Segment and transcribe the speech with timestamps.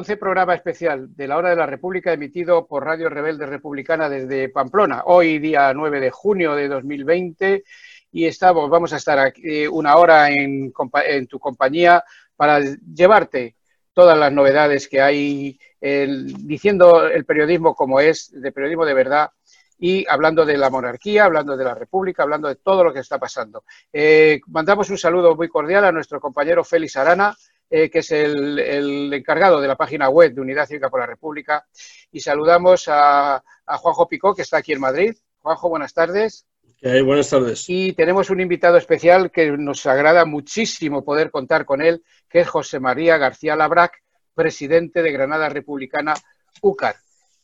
[0.00, 4.48] 11 programa especial de la Hora de la República emitido por Radio Rebelde Republicana desde
[4.48, 7.62] Pamplona, hoy día 9 de junio de 2020
[8.10, 10.72] y estamos, vamos a estar aquí una hora en,
[11.06, 12.02] en tu compañía
[12.34, 13.56] para llevarte
[13.92, 19.30] todas las novedades que hay, diciendo el periodismo como es, de periodismo de verdad,
[19.78, 23.18] y hablando de la monarquía, hablando de la república, hablando de todo lo que está
[23.18, 23.64] pasando.
[23.92, 27.36] Eh, mandamos un saludo muy cordial a nuestro compañero Félix Arana,
[27.70, 31.64] eh, que es el, encargado de la página web de Unidad Cívica por la República,
[32.10, 35.16] y saludamos a, a Juanjo Picó, que está aquí en Madrid.
[35.38, 36.46] Juanjo, buenas tardes.
[36.82, 37.64] buenas tardes.
[37.68, 42.48] Y tenemos un invitado especial que nos agrada muchísimo poder contar con él, que es
[42.48, 44.02] José María García Labrac,
[44.34, 46.14] presidente de Granada Republicana
[46.62, 46.96] UCAR,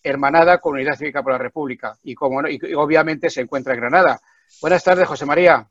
[0.02, 2.40] hermanada con Unidad Cívica por la República, y, como
[2.76, 4.20] obviamente se encuentra en Granada.
[4.60, 5.68] Buenas tardes, José María.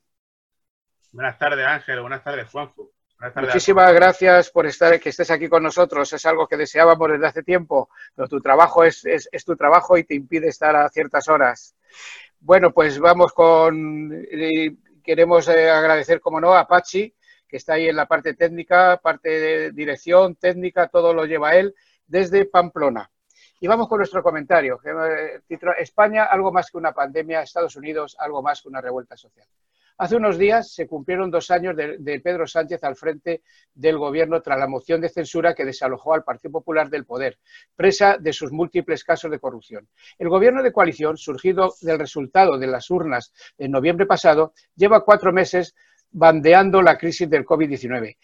[1.12, 2.02] Buenas tardes, Ángel.
[2.02, 2.95] Buenas tardes, Juanjo.
[3.36, 6.12] Muchísimas gracias por estar, que estés aquí con nosotros.
[6.12, 9.04] Es algo que deseábamos desde hace tiempo, pero tu trabajo es,
[9.46, 11.76] tu trabajo y te impide estar a ciertas horas.
[12.40, 14.12] Bueno, pues vamos con.
[14.30, 17.14] Eh, queremos eh, agradecer, como no, a Pachi,
[17.48, 21.74] que está ahí en la parte técnica, parte de dirección, técnica, todo lo lleva él
[22.06, 23.10] desde Pamplona.
[23.60, 24.80] Y vamos con nuestro comentario.
[24.84, 25.42] Eh,
[25.80, 29.48] España, algo más que una pandemia, Estados Unidos, algo más que una revuelta social.
[29.98, 33.44] Hace unos días se cumplieron dos años de, Pedro Sánchez al frente
[33.74, 37.40] del gobierno tras la moción de censura que desalojó al Partido Popular del poder,
[37.78, 39.88] presa de sus múltiples casos de corrupción.
[40.20, 45.32] El gobierno de coalición, surgido del resultado de las urnas en noviembre pasado, lleva cuatro
[45.32, 45.76] meses
[46.12, 48.18] bandeando la crisis del COVID-19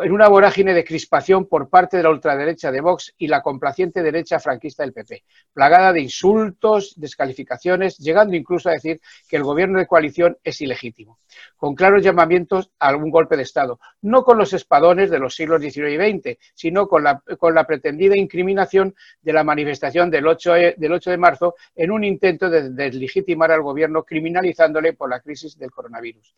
[0.00, 4.02] en una vorágine de crispación por parte de la ultraderecha de Vox y la complaciente
[4.02, 9.78] derecha franquista del PP, plagada de insultos, descalificaciones, llegando incluso a decir que el gobierno
[9.78, 11.18] de coalición es ilegítimo,
[11.56, 15.60] con claros llamamientos a algún golpe de Estado, no con los espadones de los siglos
[15.60, 20.52] XIX y XX, sino con la, con la pretendida incriminación de la manifestación del 8,
[20.76, 25.58] del 8 de marzo en un intento de deslegitimar al gobierno criminalizándole por la crisis
[25.58, 26.34] del coronavirus.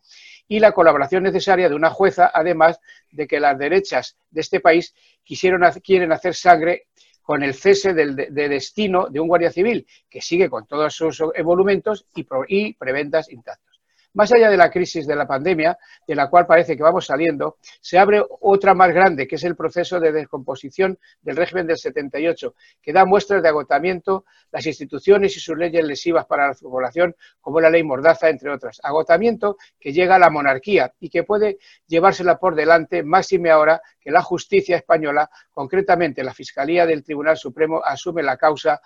[0.48, 4.94] Y la colaboración necesaria de una jueza, además de que las derechas de este país
[5.22, 6.86] quisieron, quieren hacer sangre
[7.22, 12.06] con el cese de, destino de un guardia civil que sigue con todos sus emolumentos
[12.14, 13.69] y, y preventas intactas.
[14.12, 17.58] Más allá de la crisis de la pandemia, de la cual parece que vamos saliendo,
[17.80, 22.54] se abre otra más grande, que es el proceso de descomposición del régimen del 78,
[22.82, 27.60] que da muestras de agotamiento las instituciones y sus leyes lesivas para la población, como
[27.60, 28.80] la ley Mordaza, entre otras.
[28.82, 34.10] Agotamiento que llega a la monarquía y que puede llevársela por delante, máxime ahora que
[34.10, 38.80] la justicia española, concretamente la Fiscalía del Tribunal Supremo, asume la causa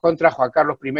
[0.00, 0.92] contra Juan Carlos I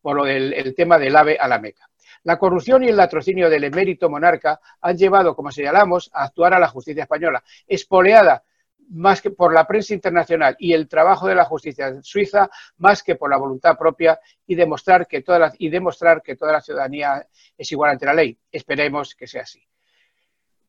[0.00, 1.88] por del el tema del AVE a la Meca.
[2.24, 6.58] La corrupción y el latrocinio del emérito monarca han llevado, como señalamos, a actuar a
[6.58, 8.42] la justicia española, espoleada
[8.90, 13.16] más que por la prensa internacional y el trabajo de la justicia suiza, más que
[13.16, 17.26] por la voluntad propia y demostrar que toda la, y demostrar que toda la ciudadanía
[17.56, 18.38] es igual ante la ley.
[18.50, 19.62] Esperemos que sea así.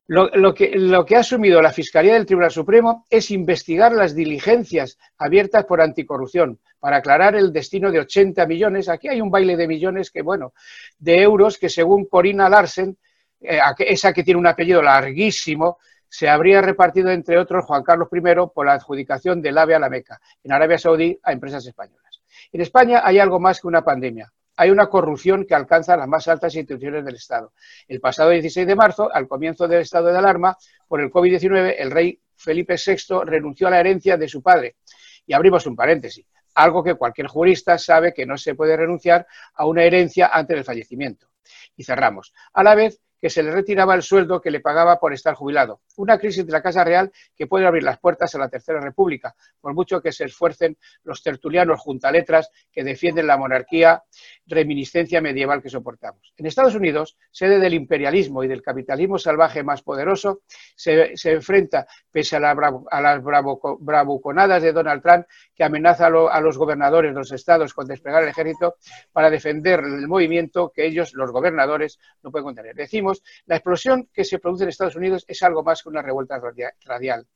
[0.08, 5.00] Lo, que, lo, que, ha asumido la Fiscalía del Tribunal Supremo es investigar las diligencias
[5.18, 8.88] abiertas por anticorrupción para aclarar el destino de 80 millones.
[8.88, 10.54] Aquí hay un baile de millones que, bueno,
[11.00, 12.96] de euros que según Corina Larsen,
[13.42, 18.22] eh, esa que tiene un apellido larguísimo, se habría repartido entre otros Juan Carlos I
[18.54, 22.22] por la adjudicación del AVE a la Meca, en Arabia Saudí, a empresas españolas.
[22.52, 26.28] En España hay algo más que una pandemia hay una corrupción que alcanza las más
[26.28, 27.54] altas instituciones del Estado.
[27.88, 30.58] El pasado 16 de marzo, al comienzo del estado de alarma
[30.88, 34.78] por el COVID-19, el rey Felipe VI renunció a la herencia de su padre.
[35.26, 39.66] Y abrimos un paréntesis, algo que cualquier jurista sabe que no se puede renunciar a
[39.66, 41.28] una herencia antes del fallecimiento.
[41.76, 42.34] Y cerramos.
[42.54, 45.82] A la vez que se le retiraba el sueldo que le pagaba por estar jubilado.
[45.98, 49.34] Una crisis de la Casa Real que puede abrir las puertas a la Tercera República,
[49.60, 54.04] por mucho que se esfuercen los tertulianos juntaletras que defienden la monarquía
[54.46, 56.34] reminiscencia medieval que soportamos.
[56.38, 60.42] En Estados Unidos, sede del imperialismo y del capitalismo salvaje más poderoso,
[60.76, 65.26] se, enfrenta, pese a, las bravuconadas de Donald Trump,
[65.56, 68.76] que amenaza a, los gobernadores de los estados con desplegar el ejército
[69.12, 72.76] para defender el movimiento que ellos, los gobernadores, no pueden contener.
[72.76, 73.15] Decimos
[73.46, 76.42] La explosión que se produce en Estados Unidos es algo más que una revuelta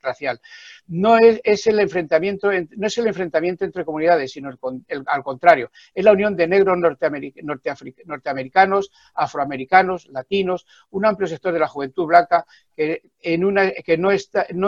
[0.01, 0.41] racial.
[0.87, 4.49] No es, el enfrentamiento, entre comunidades, sino
[5.05, 11.67] al contrario, es la unión de negros norteamericanos, afroamericanos, latinos, un amplio sector de la
[11.67, 13.03] juventud blanca que,
[13.97, 14.11] no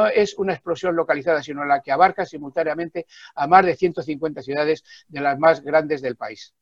[0.08, 5.22] es una explosión localizada, sino la que abarca simultáneamente a más de 150 ciudades de
[5.22, 6.54] las más grandes del país.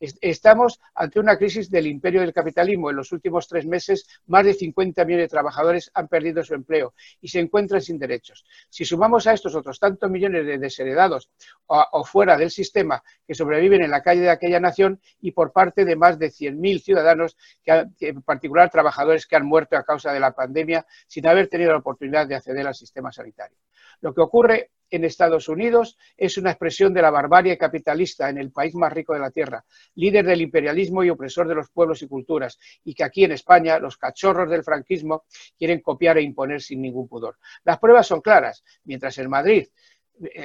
[0.00, 2.90] Estamos ante una crisis del imperio del capitalismo.
[2.90, 6.94] En los últimos tres meses, más de 50 millones de trabajadores han perdido su empleo
[7.20, 8.44] y se encuentran sin derechos.
[8.68, 11.30] Si sumamos a estos otros tantos millones de desheredados
[11.66, 15.84] o, fuera del sistema que sobreviven en la calle de aquella nación y por parte
[15.84, 20.32] de más de 100.000 ciudadanos, en particular trabajadores que han muerto a causa de la
[20.32, 23.58] pandemia sin haber tenido la oportunidad de acceder al sistema sanitario.
[24.04, 28.52] Lo que ocurre en Estados Unidos es una expresión de la barbarie capitalista en el
[28.52, 29.64] país más rico de la Tierra,
[29.94, 33.78] líder del imperialismo y opresor de los pueblos y culturas, y que aquí en España
[33.78, 35.24] los cachorros del franquismo
[35.56, 37.38] quieren copiar e imponer sin ningún pudor.
[37.64, 38.62] Las pruebas son claras.
[38.84, 39.68] Mientras en Madrid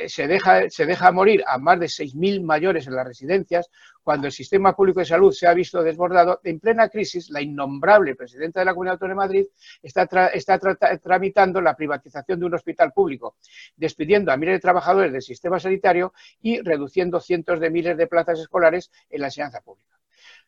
[0.07, 3.69] se deja, se deja morir a más de 6.000 mayores en las residencias,
[4.03, 8.15] cuando el sistema público de salud se ha visto desbordado, en plena crisis, la innombrable
[8.15, 9.47] presidenta de la Comunidad Autónoma de Madrid
[9.83, 10.59] está, está
[10.97, 13.35] tramitando la privatización de un hospital público,
[13.75, 18.39] despidiendo a miles de trabajadores del sistema sanitario y reduciendo cientos de miles de plazas
[18.39, 19.98] escolares en la enseñanza pública.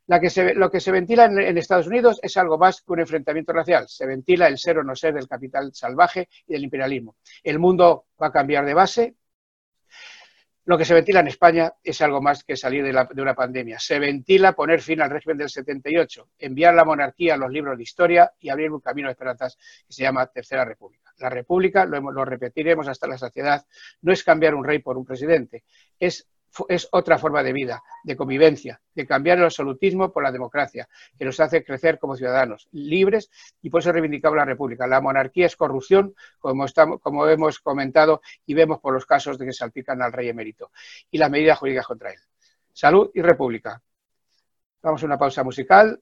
[0.08, 3.88] Lo que se ventila en, en, Estados Unidos es algo más que un enfrentamiento racial.
[3.88, 7.16] Se ventila el ser o no ser del capital salvaje y del imperialismo.
[7.44, 9.16] El mundo va a cambiar de base,
[10.66, 13.80] lo que se ventila en España es algo más que salir de, una pandemia.
[13.80, 17.84] Se ventila poner fin al régimen del 78, enviar la monarquía a los libros de
[17.84, 21.12] historia y abrir un camino de esperanzas que se llama Tercera República.
[21.18, 23.66] La República, lo, lo repetiremos hasta la saciedad,
[24.02, 25.64] no es cambiar un rey por un presidente,
[26.00, 26.28] es
[26.68, 30.88] es otra forma de vida, de convivencia, de cambiar el absolutismo por la democracia,
[31.18, 33.30] que nos hace crecer como ciudadanos libres
[33.62, 34.88] y por eso reivindicamos la República.
[34.88, 39.46] La monarquía es corrupción, como, estamos, como hemos comentado y vemos por los casos de
[39.46, 40.72] que salpican al rey emérito
[41.10, 42.20] y las medidas jurídicas contra él.
[42.74, 43.82] Salud y República.
[44.82, 46.00] Vamos a una pausa musical.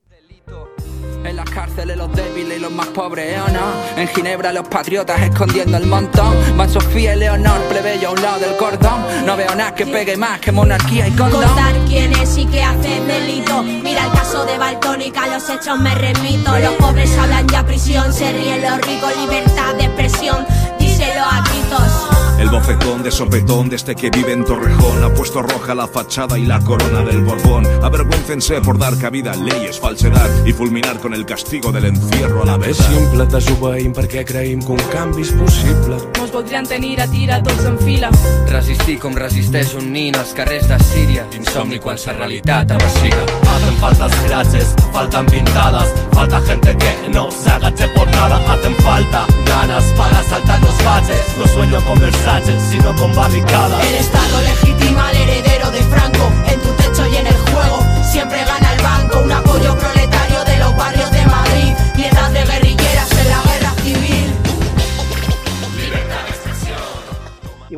[1.40, 4.02] Las cárceles los débiles y los más pobres, ¿eh no?
[4.02, 6.36] En Ginebra los patriotas escondiendo el montón.
[6.58, 9.26] Van Sofía y Leonor, plebeyo a un lado del cordón.
[9.26, 11.44] No veo nada que pegue más que monarquía y condón.
[11.46, 13.64] Contar quién es y qué hace delito.
[13.64, 16.60] Mira el caso de Baltónica, los hechos me remito.
[16.60, 20.46] Los pobres hablan ya prisión, se ríen los ricos, libertad de expresión.
[20.78, 22.19] Díselo a gritos.
[22.40, 26.40] El bofetón de sopetón de este que vive en Torrejón ha puesto roja la fachada
[26.40, 27.66] y la corona del Borbón.
[27.84, 32.46] Avergüéncense por dar cabida a leyes, falsedad y fulminar con el castigo del encierro a
[32.46, 32.80] la vez.
[32.80, 36.00] És simple, desobeïm perquè creïm que un canvi és possible.
[36.30, 38.10] Mos voldrien tenir a tira tots en fila.
[38.52, 41.24] Resistir com resisteix un nin als carrers de Síria.
[41.34, 43.24] Insomni quan sa realitat avacila.
[43.50, 48.38] Hacen falta frases, faltan pintadas, falta gente que no se agache por nada.
[48.54, 51.26] Hacen falta ganas para saltar los baches.
[51.40, 53.84] No sueño conversar sino con barricadas.
[53.88, 53.96] El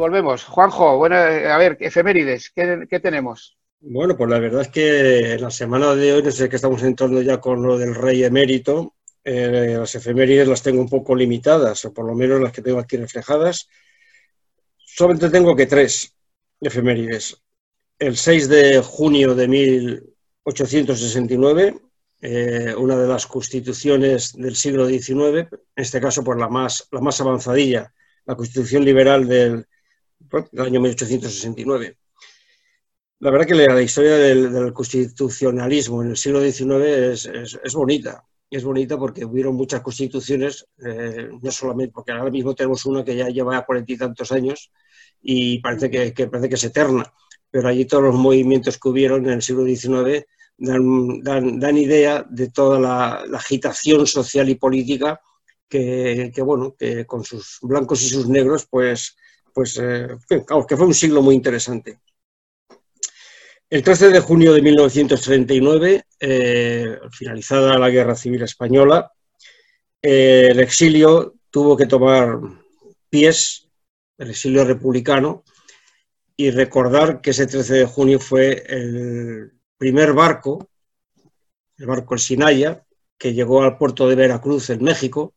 [0.02, 0.44] volvemos.
[0.44, 3.58] Juanjo, bueno, a ver, efemérides, ¿qué, tenemos?
[3.80, 6.82] Bueno, pues la verdad es que en la semana de hoy, no sé que estamos
[6.82, 11.86] entrando ya con lo del rey emérito, eh, las efemérides las tengo un poco limitadas,
[11.86, 13.70] o por lo menos las que tengo aquí reflejadas.
[14.78, 16.16] Solamente tengo que tres
[16.60, 17.40] efemérides.
[18.00, 21.76] El 6 de junio de 1869,
[22.22, 27.02] eh, una de las constituciones del siglo XIX, en este caso por la más, la
[27.02, 27.94] más avanzadilla,
[28.26, 29.68] la Constitución Liberal del,
[30.58, 31.98] año 1869.
[33.22, 37.28] La verdad que la historia del, constitucionalismo en el siglo XIX
[37.64, 38.26] es, bonita.
[38.50, 43.16] Es bonita porque hubieron muchas constituciones, eh, no solamente porque ahora mismo tenemos una que
[43.16, 44.72] ya lleva cuarenta y tantos años,
[45.22, 47.14] y parece que, parece que es eterna.
[47.52, 50.26] Pero allí todos los movimientos que hubieron en el siglo XIX
[50.58, 51.22] dan,
[51.60, 55.22] dan, idea de toda la, agitación social y política
[55.70, 59.16] que, bueno, que con sus blancos y sus negros, pues,
[59.54, 62.00] pues eh, que fue un siglo muy interesante.
[63.70, 69.12] El 13 de junio de 1939, eh, finalizada la Guerra Civil Española,
[70.02, 72.38] eh, el exilio tuvo que tomar
[73.10, 73.70] pies
[74.18, 75.44] el exilio republicano,
[76.36, 80.70] y recordar que ese 13 de junio fue el primer barco,
[81.78, 82.84] el barco El Sinaya,
[83.18, 85.34] que llegó al puerto de Veracruz, en México,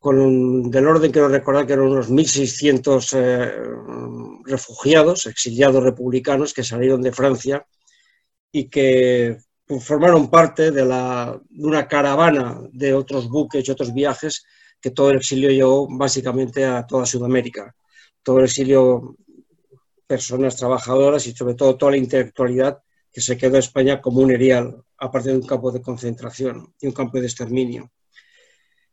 [0.00, 3.52] con del orden quiero recordar que eran unos 1.600 eh,
[4.46, 7.66] refugiados, exiliados republicanos que salieron de Francia
[8.50, 9.36] y que
[9.78, 14.42] formaron parte de, la, una caravana de otros buques y otros viajes
[14.80, 17.76] que todo el exilio llevó básicamente a toda Sudamérica.
[18.22, 19.16] Todo el exilio,
[20.06, 24.30] personas trabajadoras y sobre todo toda la intelectualidad que se quedó en España como un
[24.30, 27.90] erial, aparte de un campo de concentración y un campo de exterminio.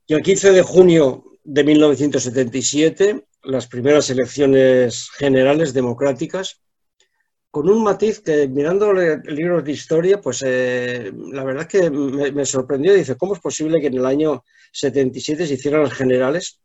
[0.10, 6.62] Y el 15 de junio de 1977, las primeras elecciones generales democráticas,
[7.52, 12.94] con un matiz que mirando libros de historia, pues eh, la verdad que me, sorprendió.
[12.94, 16.62] Dice, ¿cómo es posible que en el año 77 se hicieran las generales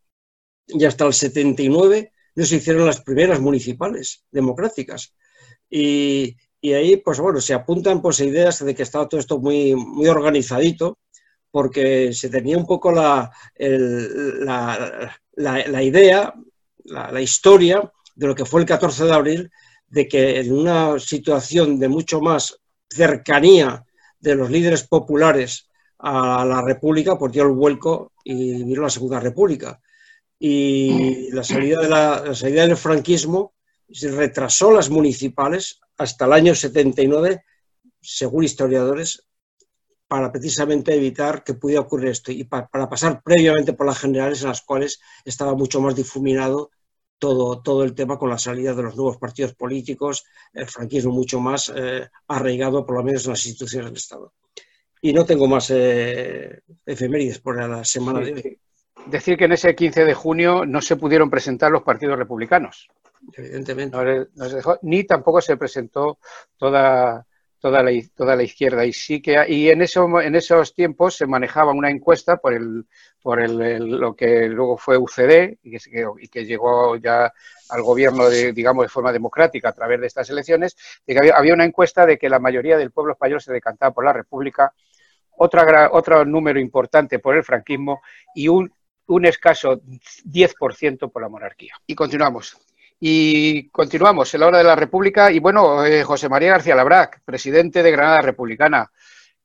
[0.68, 5.14] y hasta el 79 no se hicieron las primeras municipales democráticas?
[5.68, 9.74] Y, y ahí, pues bueno, se apuntan pues ideas de que estaba todo esto muy,
[9.74, 10.98] muy organizadito,
[11.52, 13.30] porque se tenía un poco la,
[15.36, 16.34] la, idea,
[16.84, 19.50] la, historia de lo que fue el 14 de abril
[19.86, 23.84] de que en una situación de mucho más cercanía
[24.18, 25.68] de los líderes populares
[25.98, 29.78] a la República, pues dio el vuelco y vino la Segunda República.
[30.38, 33.52] Y la salida, de la, salida del franquismo
[33.90, 37.44] se retrasó las municipales hasta el año 79,
[38.00, 39.24] según historiadores,
[40.12, 44.48] para precisamente evitar que pudiera ocurrir esto y para, pasar previamente por las generales en
[44.48, 46.70] las cuales estaba mucho más difuminado
[47.18, 51.40] todo, todo el tema con la salida de los nuevos partidos políticos, el franquismo mucho
[51.40, 54.34] más eh, arraigado, por lo menos en las instituciones del Estado.
[55.00, 58.58] Y no tengo más eh, efemérides por la semana de hoy.
[59.06, 62.86] Decir que en ese 15 de junio no se pudieron presentar los partidos republicanos.
[63.32, 63.96] Evidentemente.
[64.82, 66.18] ni tampoco se presentó
[66.58, 67.26] toda,
[67.62, 68.84] toda la, toda la izquierda.
[68.84, 72.84] Y sí que y en, eso, en esos tiempos se manejaba una encuesta por el,
[73.22, 77.32] por el, lo que luego fue UCD y que, y que, llegó ya
[77.68, 80.76] al gobierno, de, digamos, de forma democrática a través de estas elecciones,
[81.06, 83.94] de que había, había, una encuesta de que la mayoría del pueblo español se decantaba
[83.94, 84.74] por la República,
[85.36, 88.02] otra, otro número importante por el franquismo
[88.34, 88.72] y un,
[89.06, 91.74] un escaso 10% por la monarquía.
[91.86, 92.56] Y continuamos.
[93.04, 95.32] Y continuamos en la hora de la República.
[95.32, 98.92] Y bueno, eh, José María García Labrac, presidente de Granada Republicana.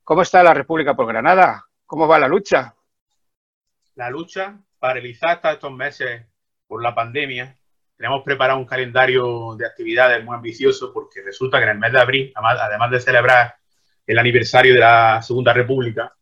[0.04, 1.64] ¿Cómo está la República por Granada?
[1.84, 2.72] ¿Cómo va la lucha?
[3.96, 6.22] La lucha, paralizada hasta estos meses
[6.68, 7.58] por la pandemia,
[7.96, 12.00] tenemos preparado un calendario de actividades muy ambicioso porque resulta que en el mes de
[12.00, 13.56] abril, además de celebrar
[14.06, 16.12] el aniversario de la Segunda República,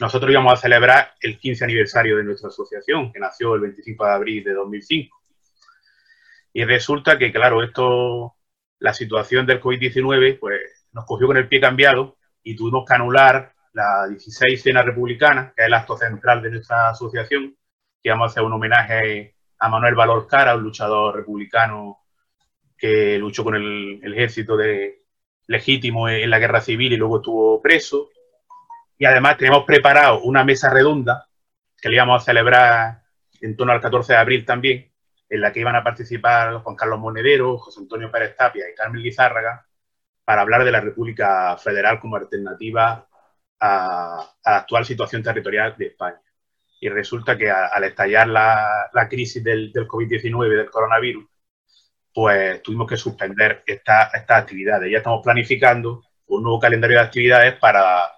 [0.00, 4.10] nosotros íbamos a celebrar el 15 aniversario de nuestra asociación, que nació el 25 de
[4.10, 5.17] abril de 2005.
[6.58, 8.34] Y resulta que, claro, esto,
[8.80, 13.54] la situación del COVID-19, pues nos cogió con el pie cambiado y tuvimos que anular
[13.74, 17.56] la 16 Cena Republicana, que es el acto central de nuestra asociación,
[18.02, 22.00] que vamos a hacer un homenaje a Manuel Valor Cara, un luchador republicano
[22.76, 25.04] que luchó con el, ejército de,
[25.46, 28.08] legítimo en la guerra civil y luego estuvo preso.
[28.98, 31.28] Y además tenemos preparado una mesa redonda
[31.80, 33.02] que le íbamos a celebrar
[33.40, 34.87] en torno al 14 de abril también,
[35.28, 39.02] en la que iban a participar Juan Carlos Monedero, José Antonio Pérez Tapia y Carmen
[39.02, 39.66] Lizárraga,
[40.24, 43.06] para hablar de la República Federal como alternativa
[43.60, 46.20] a, la actual situación territorial de España.
[46.80, 51.26] Y resulta que al estallar la, crisis del, COVID-19, del coronavirus,
[52.14, 54.90] pues tuvimos que suspender estas actividades.
[54.90, 58.12] Ya estamos planificando un nuevo calendario de actividades para,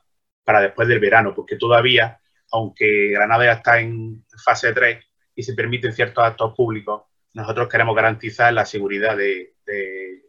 [0.45, 5.05] para después del verano, porque todavía, aunque Granada ya está en fase 3,
[5.41, 7.03] y se permiten ciertos actos públicos,
[7.35, 9.55] nosotros queremos garantizar la seguridad de,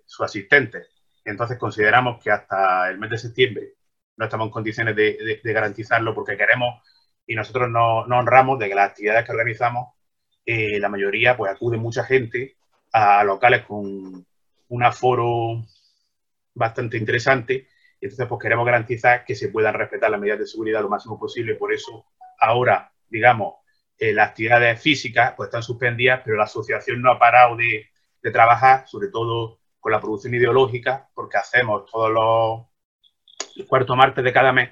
[0.05, 0.87] sus asistentes.
[1.25, 3.73] Entonces consideramos que hasta el mes de septiembre
[4.17, 6.81] no estamos en condiciones de, garantizarlo porque queremos
[7.25, 9.93] y nosotros nos no honramos de que las actividades que organizamos,
[10.45, 12.57] eh, la mayoría, pues acude mucha gente
[12.93, 14.25] a locales con
[14.67, 15.65] un aforo
[16.53, 17.67] bastante interesante
[18.01, 21.55] entonces pues queremos garantizar que se puedan respetar las medidas de seguridad lo máximo posible.
[21.55, 22.05] Por eso
[22.39, 23.60] ahora, digamos,
[23.97, 27.89] eh, las actividades físicas pues están suspendidas, pero la asociación no ha parado de,
[28.31, 34.53] trabajar, sobre todo con la producción ideológica, porque hacemos todos los cuarto martes de cada
[34.53, 34.71] mes,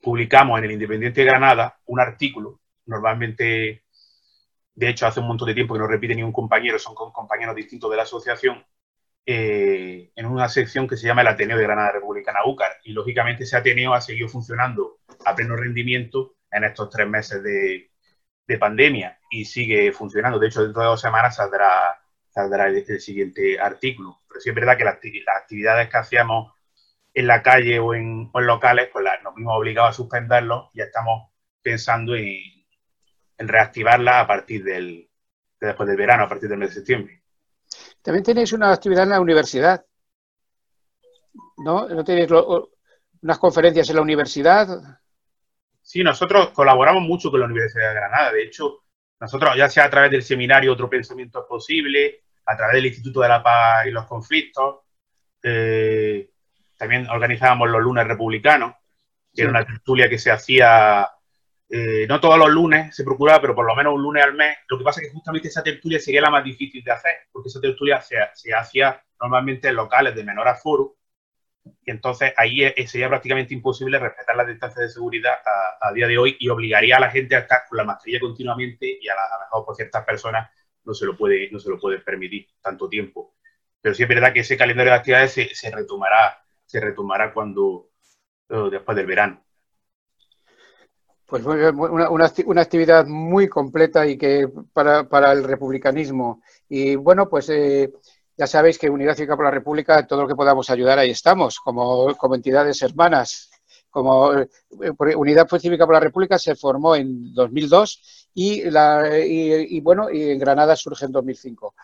[0.00, 3.84] publicamos en el Independiente de Granada un artículo, normalmente,
[4.74, 7.56] de hecho, hace un montón de tiempo que no repite ni un compañero, son compañeros
[7.56, 8.64] distintos de la asociación,
[9.30, 12.78] eh, en una sección que se llama el Ateneo de Granada Republicana UCAR.
[12.84, 17.90] Y lógicamente ese Ateneo ha seguido funcionando a pleno rendimiento en estos tres meses de,
[18.48, 20.38] de pandemia y sigue funcionando.
[20.38, 22.00] De hecho, dentro de dos semanas saldrá,
[22.30, 24.22] saldrá el, siguiente artículo.
[24.26, 24.98] Pero sí es verdad que las,
[25.36, 26.54] actividades que hacíamos
[27.12, 31.30] en la calle o en, locales, pues nos vimos obligados a suspenderlos y ya estamos
[31.62, 32.38] pensando en,
[33.36, 35.10] en reactivarlas a partir del,
[35.60, 37.22] después del verano, a partir del mes de septiembre.
[38.00, 39.84] También tenéis una actividad en la universidad,
[41.58, 41.86] ¿no?
[41.86, 45.00] ¿No tenéis unas conferencias en la universidad.
[45.88, 48.30] Sí, nosotros colaboramos mucho con la Universidad de Granada.
[48.30, 48.84] De hecho,
[49.18, 53.22] nosotros, ya sea a través del seminario Otro Pensamiento es Posible, a través del Instituto
[53.22, 54.80] de la Paz y los Conflictos,
[55.42, 56.28] eh,
[56.76, 58.74] también organizábamos los lunes republicanos,
[59.34, 61.08] que era una tertulia que se hacía,
[61.70, 64.58] eh, no todos los lunes se procuraba, pero por lo menos un lunes al mes.
[64.68, 67.48] Lo que pasa es que justamente esa tertulia sería la más difícil de hacer, porque
[67.48, 70.97] esa tertulia se, se hacía normalmente en locales de menor aforo,
[71.84, 75.34] y entonces ahí sería prácticamente imposible respetar las distancias de seguridad
[75.80, 78.98] a, día de hoy y obligaría a la gente a estar con la mascarilla continuamente
[79.00, 80.50] y a, lo mejor por ciertas personas
[80.84, 83.34] no se lo puede, no se lo puede permitir tanto tiempo.
[83.80, 87.90] Pero sí es verdad que ese calendario de actividades se, retomará, se retomará cuando
[88.48, 89.44] eh, después del verano.
[91.26, 96.42] Pues una, una, actividad muy completa y que para, para el republicanismo.
[96.70, 97.92] Y bueno, pues eh,
[98.38, 101.58] ya sabéis que Unidad Cívica por la República, todo lo que podamos ayudar, ahí estamos,
[101.58, 103.50] como, como entidades hermanas.
[103.90, 104.48] Como eh,
[105.16, 111.06] Unidad Cívica por la República se formó en 2002 y, bueno, y en Granada surge
[111.06, 111.74] en 2005.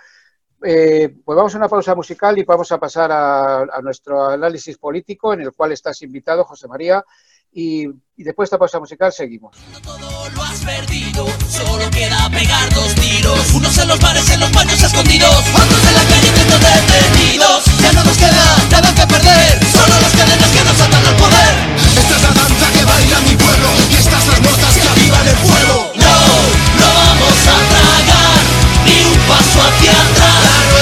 [0.63, 5.35] Eh, pues vamos a una pausa musical y vamos a pasar a, nuestro análisis político,
[5.35, 7.03] en el cual estás invitado, José María,
[7.53, 9.57] y, después de esta pausa musical seguimos.
[16.45, 17.65] Viendo detenidos.
[17.81, 21.55] Ya no nos queda nada que perder, solo las cadenas que nos atan al poder.
[21.97, 25.37] Esta es la danza que baila mi pueblo y estas las notas que avivan el
[25.37, 25.93] fuego.
[25.95, 26.17] No,
[26.81, 28.41] no vamos a tragar
[28.85, 30.74] ni un paso hacia atrás.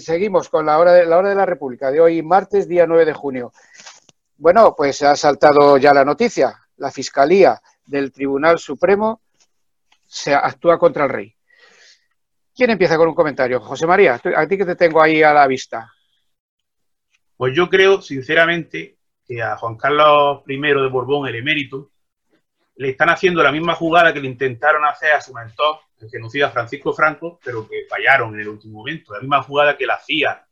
[0.00, 3.04] Seguimos con la hora, de, la hora de la República de hoy, martes, día 9
[3.04, 3.52] de junio.
[4.36, 6.58] Bueno, pues ha saltado ya la noticia.
[6.76, 9.22] La Fiscalía del Tribunal Supremo
[10.06, 11.36] se actúa contra el rey.
[12.54, 13.60] ¿Quién empieza con un comentario?
[13.60, 15.90] José María, a ti que te tengo ahí a la vista.
[17.36, 21.90] Pues yo creo, sinceramente, que a Juan Carlos I de Borbón, el emérito,
[22.76, 25.78] le están haciendo la misma jugada que le intentaron hacer a su mentor,
[26.10, 29.12] genocida Francisco Franco, pero que fallaron en el último momento.
[29.12, 30.46] La misma jugada que la CIA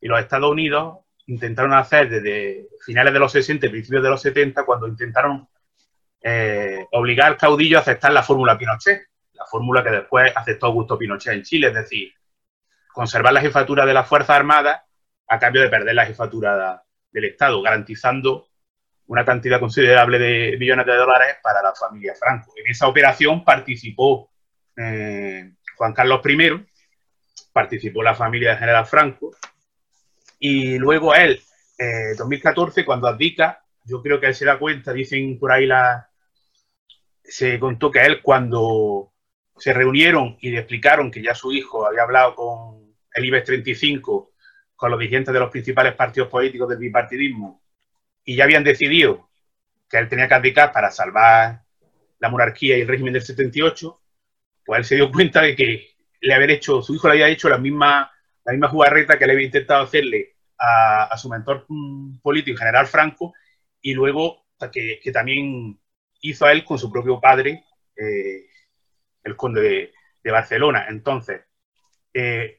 [0.00, 4.20] y los Estados Unidos intentaron hacer desde finales de los 60 y principios de los
[4.20, 5.48] 70, cuando intentaron
[6.22, 9.02] eh, obligar al caudillo a aceptar la fórmula Pinochet,
[9.32, 12.12] la fórmula que después aceptó Augusto Pinochet en Chile, es decir,
[12.92, 14.82] conservar la jefatura de las Fuerzas Armadas
[15.28, 18.48] a cambio de perder la jefatura del Estado, garantizando
[19.06, 22.52] una cantidad considerable de millones de dólares para la familia Franco.
[22.56, 24.30] En esa operación participó
[24.76, 26.66] eh, Juan Carlos I,
[27.52, 29.32] participó la familia de General Franco,
[30.38, 31.40] y luego él,
[31.76, 36.08] en 2014, cuando abdica, yo creo que él se da cuenta, dicen por ahí la...
[37.22, 39.12] Se contó que él cuando
[39.56, 44.32] se reunieron y le explicaron que ya su hijo había hablado con el IBEX 35,
[44.74, 47.62] con los dirigentes de los principales partidos políticos del bipartidismo,
[48.24, 49.28] y ya habían decidido
[49.88, 51.62] que él tenía que abdicar para salvar
[52.18, 54.00] la monarquía y el régimen del 78,
[54.74, 57.58] él se dio cuenta de que le había hecho, su hijo le había hecho la
[57.58, 58.10] misma,
[58.44, 61.66] la misma jugarreta que le había intentado hacerle a, a su mentor
[62.22, 63.34] político, general Franco,
[63.80, 65.78] y luego que, también
[66.20, 67.64] hizo a él con su propio padre,
[67.96, 68.46] eh,
[69.24, 70.86] el conde de, de Barcelona.
[70.88, 71.42] Entonces,
[72.12, 72.58] eh,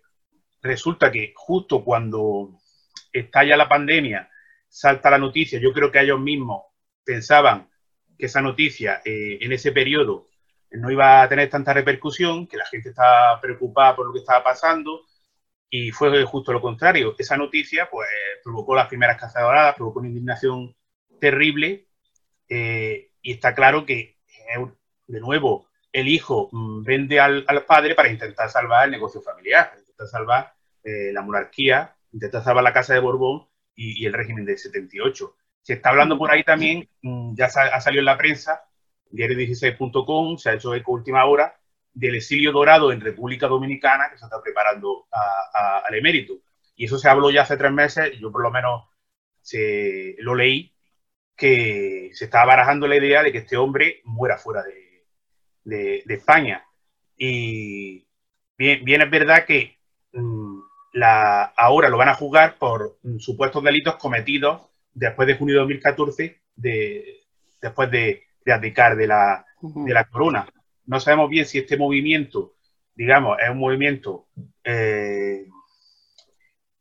[0.62, 2.58] resulta que justo cuando
[3.14, 4.30] estalla la pandemia,
[4.68, 6.64] salta la noticia, yo creo que ellos mismos
[7.04, 7.70] pensaban
[8.18, 10.28] que esa noticia eh, en ese periodo
[10.72, 14.44] no iba a tener tanta repercusión, que la gente estaba preocupada por lo que estaba
[14.44, 15.02] pasando,
[15.70, 17.16] y fue justo lo contrario.
[17.18, 18.08] Esa noticia pues
[18.44, 20.76] provocó las primeras cazadoradas, provocó una indignación
[21.20, 21.88] terrible,
[22.50, 24.66] eh, y está claro que, eh,
[25.08, 30.08] de nuevo, el hijo mm, vende al, padre para intentar salvar el negocio familiar, intentar
[30.08, 30.54] salvar
[30.84, 35.36] eh, la monarquía, intentar salvar la casa de Borbón y, el régimen del 78.
[35.62, 38.64] Se está hablando por ahí también, mm, ya ha salido en la prensa,
[39.12, 41.56] diario16.com, se ha hecho eco última hora,
[41.94, 45.08] del exilio dorado en República Dominicana que se está preparando
[45.54, 46.42] al emérito.
[46.76, 48.86] Y eso se habló ya hace tres meses, yo por lo menos
[49.42, 50.74] se, lo leí,
[51.36, 56.66] que se estaba barajando la idea de que este hombre muera fuera de, España.
[57.18, 58.08] Y
[58.58, 59.78] bien, bien, es verdad que
[60.14, 60.60] mm,
[60.94, 64.62] la, ahora lo van a juzgar por mm, supuestos delitos cometidos
[64.94, 67.22] después de junio de 2014, de,
[67.62, 70.48] después de, de abdicar de la, de la corona.
[70.86, 72.56] No sabemos bien si este movimiento,
[72.96, 74.28] digamos, es un movimiento
[74.64, 75.46] eh,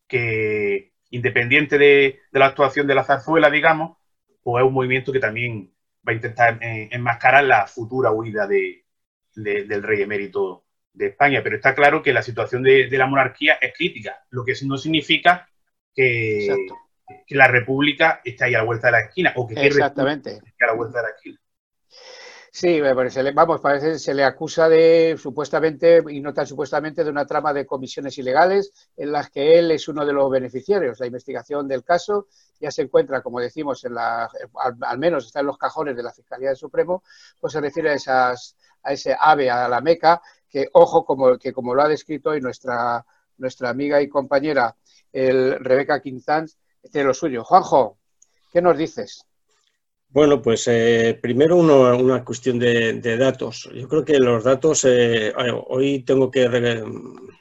[0.07, 3.99] que independiente de, la actuación de la zarzuela, digamos,
[4.43, 5.73] pues es un movimiento que también
[6.07, 8.85] va a intentar eh, enmascarar la futura huida de,
[9.35, 11.43] del rey emérito de España.
[11.43, 15.49] Pero está claro que la situación de, la monarquía es crítica, lo que no significa
[15.95, 16.49] que,
[17.27, 20.41] que la república está ahí a la vuelta de la esquina o que Exactamente.
[20.45, 21.39] esté a la vuelta de la esquina.
[22.53, 27.53] Sí, vamos, parece se le acusa de supuestamente, y no tan supuestamente, de una trama
[27.53, 30.99] de comisiones ilegales en las que él es uno de los beneficiarios.
[30.99, 32.27] La investigación del caso
[32.59, 34.29] ya se encuentra, como decimos, en la,
[34.81, 37.05] al, menos está en los cajones de la Fiscalía del Supremo,
[37.39, 41.53] pues se refiere a, esas, a ese ave, a la meca, que, ojo, como, que
[41.53, 43.07] como lo ha descrito hoy nuestra,
[43.39, 44.75] nuestra amiga y compañera
[45.13, 47.45] el Rebeca Quintanz, de lo suyo.
[47.45, 47.99] Juanjo,
[48.53, 49.25] ¿qué nos dices?
[50.13, 53.71] Bueno, pues eh, primero una cuestión de, datos.
[53.73, 55.33] Yo creo que los datos, eh,
[55.69, 56.49] hoy tengo que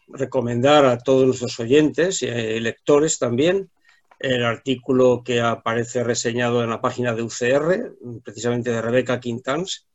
[0.08, 3.72] recomendar a todos nuestros oyentes y eh, lectores también
[4.20, 9.88] el artículo que aparece reseñado en la página de UCR, precisamente de Rebeca Quintans,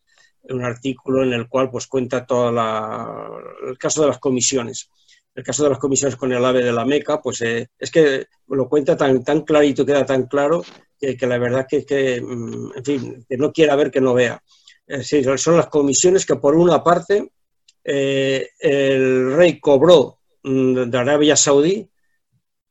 [0.43, 4.91] un artículo en el cual pues cuenta todo el caso de las comisiones.
[5.35, 8.69] El caso de las comisiones con el AVE de la Meca, pues es que lo
[8.69, 10.63] cuenta tan, tan clarito, queda tan claro
[10.99, 14.43] que, la verdad que, que, mm, en fin, que no quiera ver que no vea.
[15.37, 17.31] son las comisiones que por una parte
[17.83, 21.89] eh, el rey cobró mm, de Arabia Saudí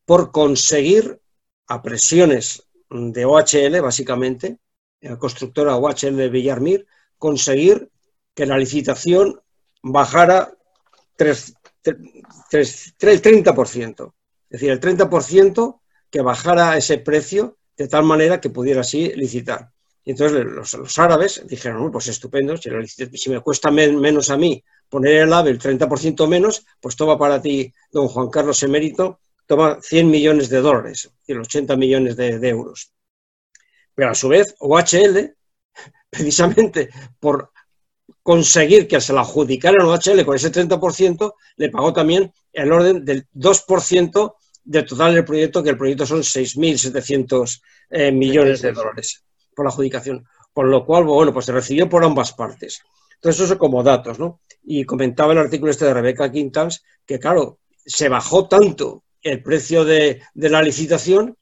[0.06, 1.20] por conseguir
[1.68, 4.58] a presiones de OHL, básicamente,
[5.02, 6.86] la constructora OHL de Villarmir,
[7.18, 7.90] conseguir
[8.34, 9.40] que la licitación
[9.82, 10.54] bajara
[12.50, 14.14] 3, 30%.
[14.50, 19.72] Es decir, el 30% que bajara ese precio de tal manera que pudiera así licitar.
[20.06, 25.34] Y entonces los, árabes dijeron, pues estupendo, si, me cuesta menos a mí poner el
[25.34, 30.50] AVE el 30% menos, pues toma para ti, don Juan Carlos Emérito, toma 100 millones
[30.50, 32.94] de dólares, y 80 millones de, euros.
[33.96, 35.36] Pero a su vez, OHL,
[36.10, 37.53] precisamente por
[38.24, 43.28] conseguir que se la adjudicaran OHL con ese 30%, le pagó también el orden del
[43.36, 49.66] 2% del total del proyecto, que el proyecto son 6.700 eh, millones de dólares por
[49.66, 50.26] la adjudicación.
[50.54, 52.82] Con lo cual, bueno, pues se recibió por ambas partes.
[53.16, 54.40] Entonces, eso como datos, ¿no?
[54.64, 59.84] Y comentaba el artículo este de Rebeca Quintans que, claro, se bajó tanto el precio
[59.84, 61.38] de, la licitación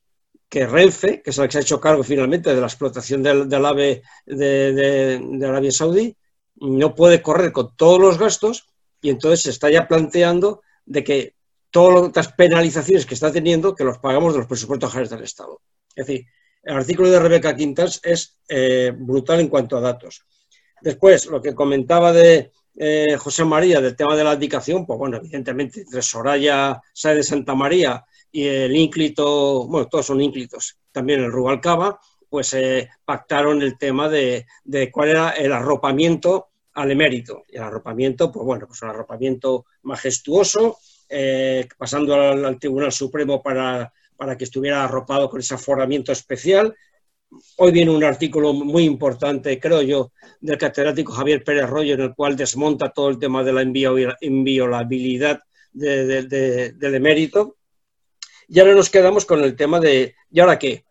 [0.50, 3.65] que Renfe, que es el que se ha hecho cargo finalmente de la explotación del,
[3.65, 6.15] AVE de, de, Arabia Saudí,
[6.55, 8.67] no puede correr con todos los gastos
[9.01, 11.35] y entonces se está ya planteando de que
[11.71, 15.61] todas las penalizaciones que está teniendo que los pagamos de los presupuestos generales del Estado.
[15.95, 16.25] Es decir,
[16.63, 20.25] el artículo de Rebeca Quintas es eh, brutal en cuanto a datos.
[20.81, 25.17] Después, lo que comentaba de eh, José María del tema de la abdicación, pues bueno,
[25.17, 31.21] evidentemente entre Soraya Sáez de Santa María y el ínclito, bueno, todos son ínclitos, también
[31.21, 31.99] el Rubalcaba,
[32.32, 37.44] pues eh, pactaron el tema de, de, cuál era el arropamiento al emérito.
[37.50, 40.78] Y el arropamiento, pues bueno, pues un arropamiento majestuoso,
[41.10, 46.74] eh, pasando al, Tribunal Supremo para, para, que estuviera arropado con ese aforamiento especial.
[47.58, 52.15] Hoy viene un artículo muy importante, creo yo, del catedrático Javier Pérez Rollo, en el
[52.15, 53.63] cual desmonta todo el tema de la
[54.22, 55.41] inviolabilidad
[55.74, 57.58] del emérito.
[58.48, 60.86] Y ahora nos quedamos con el tema de, ¿y ahora qué?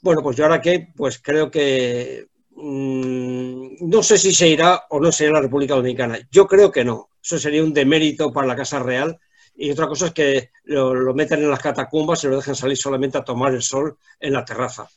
[0.00, 5.00] Bueno, pues yo ahora qué, pues creo que mm, no sé si se irá o
[5.00, 6.18] no se irá a la República Dominicana.
[6.30, 7.10] Yo creo que no.
[7.22, 9.18] Eso sería un demérito para la Casa Real
[9.54, 13.18] y otra cosa es que lo, meten en las catacumbas y lo dejen salir solamente
[13.18, 14.88] a tomar el sol en la terraza.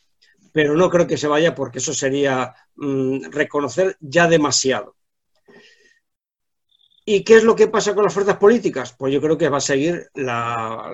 [0.54, 4.96] Pero no creo que se vaya porque eso sería mm, reconocer ya demasiado.
[7.04, 8.94] ¿Y qué es lo que pasa con las fuerzas políticas?
[8.94, 10.92] Pues yo creo que va a seguir la,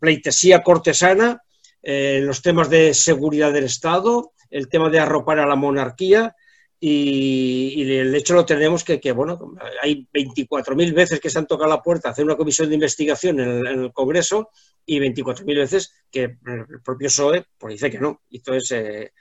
[0.00, 1.42] pleitesía cortesana,
[1.88, 6.34] eh, los temas de seguridad del Estado, el tema de arropar a la monarquía,
[6.80, 11.70] y, el hecho lo tenemos que, que bueno, hay 24.000 veces que se han tocado
[11.70, 14.50] la puerta a hacer una comisión de investigación en el, Congreso
[14.84, 18.22] y 24.000 veces que el propio PSOE pues, dice que no.
[18.32, 19.12] Entonces, eh,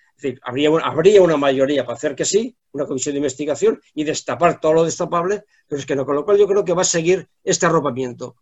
[0.41, 4.73] habría, habría una mayoría para hacer que sí, una comisión de investigación y destapar todo
[4.73, 7.29] lo destapable, pero es que no, con lo cual yo creo que va a seguir
[7.43, 8.37] este arropamiento.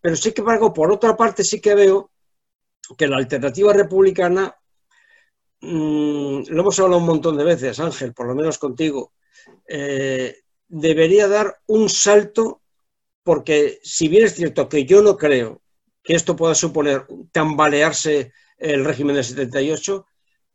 [0.00, 2.12] Pero sí que, por otra parte, sí que veo
[2.96, 4.54] que la alternativa republicana
[5.62, 9.12] Mm, lo hemos hablado un montón de veces, Ángel, por lo menos contigo,
[9.68, 12.62] eh, debería dar un salto
[13.22, 15.62] porque si bien es cierto que yo no creo
[16.02, 20.06] que esto pueda suponer tambalearse el régimen del 78,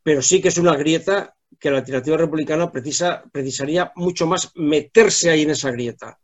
[0.02, 5.30] pero sí que es una grieta que la alternativa republicana precisa, precisaría mucho más meterse
[5.30, 6.20] ahí en esa grieta.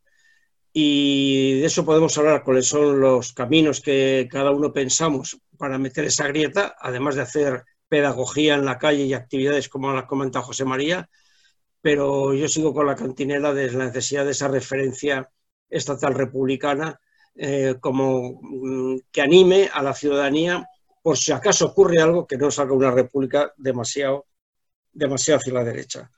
[0.75, 6.05] Y de eso podemos hablar, cuáles son los caminos que cada uno pensamos para meter
[6.05, 10.65] esa grieta, además de hacer pedagogía en la calle y actividades como las comenta José
[10.65, 11.09] María,
[11.81, 15.31] pero yo sigo con la cantinela de la necesidad de esa referencia
[15.69, 16.99] estatal republicana
[17.35, 20.67] eh, como mm, que anime a la ciudadanía
[21.03, 24.27] por si acaso ocurre algo que no salga una república demasiado,
[24.91, 26.11] demasiado hacia la derecha,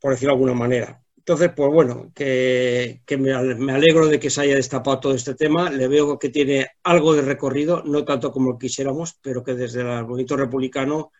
[0.00, 1.05] por decirlo de alguna manera.
[1.26, 3.32] Entonces, pues bueno, que, me,
[3.72, 5.68] alegro de que se haya destapado todo este tema.
[5.70, 10.04] Le veo que tiene algo de recorrido, no tanto como quisiéramos, pero que desde el
[10.04, 11.10] movimiento republicano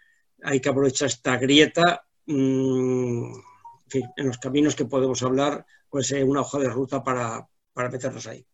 [0.45, 3.33] hay que aprovechar esta grieta mm,
[4.17, 8.29] en, los caminos que podemos hablar, pues eh, una hoja de ruta para, para meternos
[8.29, 8.47] ahí.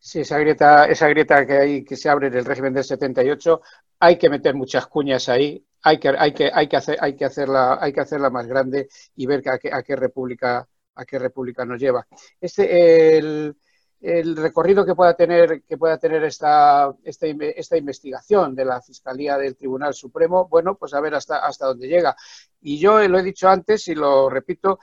[0.00, 3.60] Sí, esa grieta, esa grieta que hay que se abre en el régimen del 78,
[4.00, 7.24] hay que meter muchas cuñas ahí, hay que, hay que, hay que, hacer, hay que,
[7.24, 11.18] hacerla, hay que hacerla más grande y ver a qué, a qué república a qué
[11.18, 12.06] república nos lleva.
[12.40, 13.56] Este, el,
[14.00, 19.36] el recorrido que pueda tener, que pueda tener esta, esta, esta, investigación de la Fiscalía
[19.38, 22.16] del Tribunal Supremo, bueno, pues a ver hasta, hasta dónde llega.
[22.60, 24.78] Y yo lo he dicho antes y lo repito,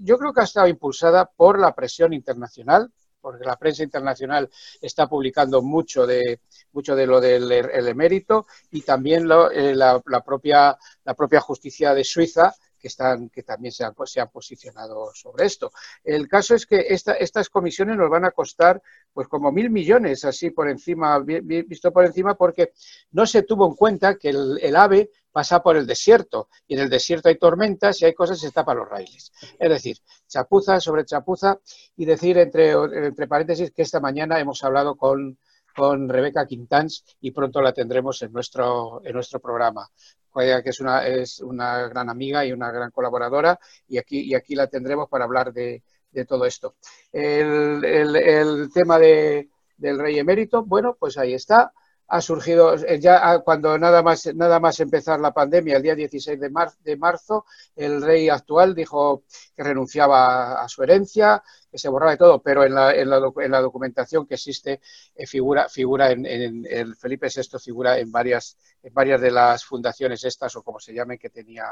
[0.00, 4.48] yo creo que ha estado impulsada por la presión internacional, porque la prensa internacional
[4.80, 6.40] está publicando mucho de,
[6.72, 11.40] mucho de lo del el emérito y también lo, eh, la, la, propia, la propia
[11.40, 15.72] justicia de Suiza que, están, que también se han, se han, posicionado sobre esto.
[16.04, 18.80] El caso es que esta, estas comisiones nos van a costar
[19.12, 22.72] pues como mil millones, así por encima, visto por encima, porque
[23.10, 26.80] no se tuvo en cuenta que el, el AVE pasa por el desierto y en
[26.80, 29.32] el desierto hay tormentas y hay cosas y se tapan los raíles.
[29.58, 31.58] Es decir, chapuza sobre chapuza
[31.96, 35.38] y decir entre, entre paréntesis que esta mañana hemos hablado con
[35.78, 39.88] con Rebeca Quintans y pronto la tendremos en nuestro, en nuestro programa.
[40.34, 44.56] que es una, es una gran amiga y una gran colaboradora y aquí, y aquí
[44.56, 46.74] la tendremos para hablar de, de todo esto.
[47.12, 51.72] El, el, el tema de, del rey emérito, bueno, pues ahí está
[52.08, 55.94] ha surgido eh, ya ah, cuando nada más, nada más empezar la pandemia, el día
[55.94, 57.44] 16 de, de marzo,
[57.76, 62.64] el rey actual dijo que renunciaba a su herencia, que se borraba de todo, pero
[62.64, 64.80] en la, en la, en la documentación que existe
[65.14, 69.64] eh, figura, figura en, en, el Felipe VI figura en varias, en varias de las
[69.64, 71.66] fundaciones estas o como se llamen que tenía,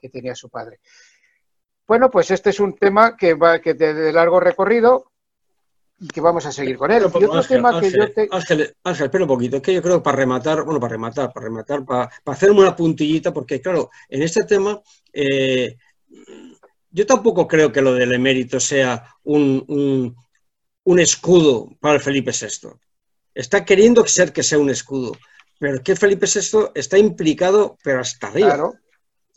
[0.00, 0.80] que tenía su padre.
[1.86, 5.12] Bueno, pues este es un tema que va que de, de largo recorrido,
[5.98, 7.02] y que vamos a seguir con él.
[7.02, 8.28] Y otro Ángel, tema que Ángel, yo te...
[8.30, 11.32] Ángel, Ángel, espera un poquito, es que yo creo que para rematar, bueno, para rematar,
[11.32, 14.80] para rematar, para, para hacerme una puntillita, porque claro, en este tema,
[15.12, 15.76] eh,
[16.90, 20.16] yo tampoco creo que lo del emérito sea un, un,
[20.84, 22.70] un, escudo para el Felipe VI.
[23.34, 25.16] Está queriendo ser que sea un escudo,
[25.58, 28.54] pero que Felipe VI está implicado, pero hasta arriba.
[28.54, 28.74] Claro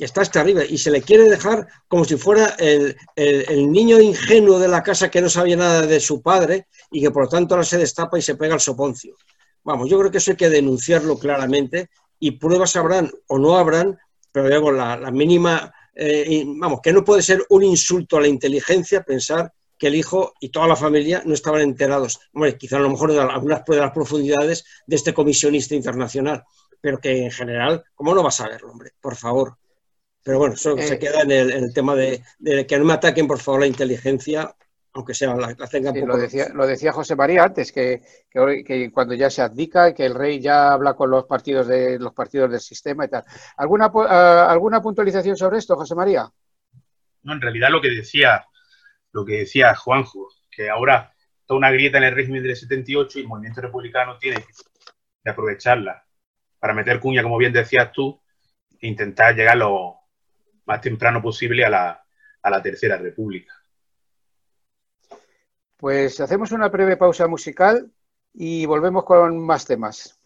[0.05, 4.59] está hasta arriba y se le quiere dejar como si fuera el, el, niño ingenuo
[4.59, 7.55] de la casa que no sabía nada de su padre y que por lo tanto
[7.55, 9.15] ahora se destapa y se pega al soponcio.
[9.63, 13.97] Vamos, yo creo que eso hay que denunciarlo claramente y pruebas habrán o no habrán,
[14.31, 18.27] pero digamos, la, la mínima, eh, vamos, que no puede ser un insulto a la
[18.27, 22.19] inteligencia pensar que el hijo y toda la familia no estaban enterados.
[22.33, 26.43] Hombre, quizá a lo mejor de algunas de las profundidades de este comisionista internacional,
[26.81, 28.91] pero que en general, ¿cómo no vas a verlo, hombre?
[28.99, 29.57] Por favor.
[30.27, 32.83] Pero bueno, eso eh, se queda en el, en el tema de, de, que no
[32.83, 34.53] me ataquen, por favor, la inteligencia,
[34.91, 38.61] aunque sea la, la tengan sí, lo, decía, lo decía José María antes, que, que,
[38.65, 42.13] que, cuando ya se abdica, que el rey ya habla con los partidos, de, los
[42.13, 43.23] partidos del sistema y tal.
[43.55, 46.29] ¿Alguna, uh, ¿Alguna puntualización sobre esto, José María?
[47.23, 48.47] No, en realidad lo que decía,
[49.13, 51.13] lo que decía Juanjo, que ahora
[51.45, 54.43] toda una grieta en el régimen del 78 y el movimiento republicano tiene
[55.23, 56.03] que aprovecharla
[56.59, 58.21] para meter cuña, como bien decías tú,
[58.77, 59.96] e intentar llegar a los
[60.67, 62.03] más temprano posible a la,
[62.41, 63.53] a la Tercera República.
[65.77, 67.89] Pues hacemos una breve pausa musical
[68.33, 70.19] y volvemos con más temas.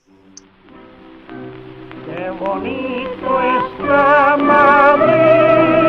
[2.06, 5.82] Qué bonito está Madrid.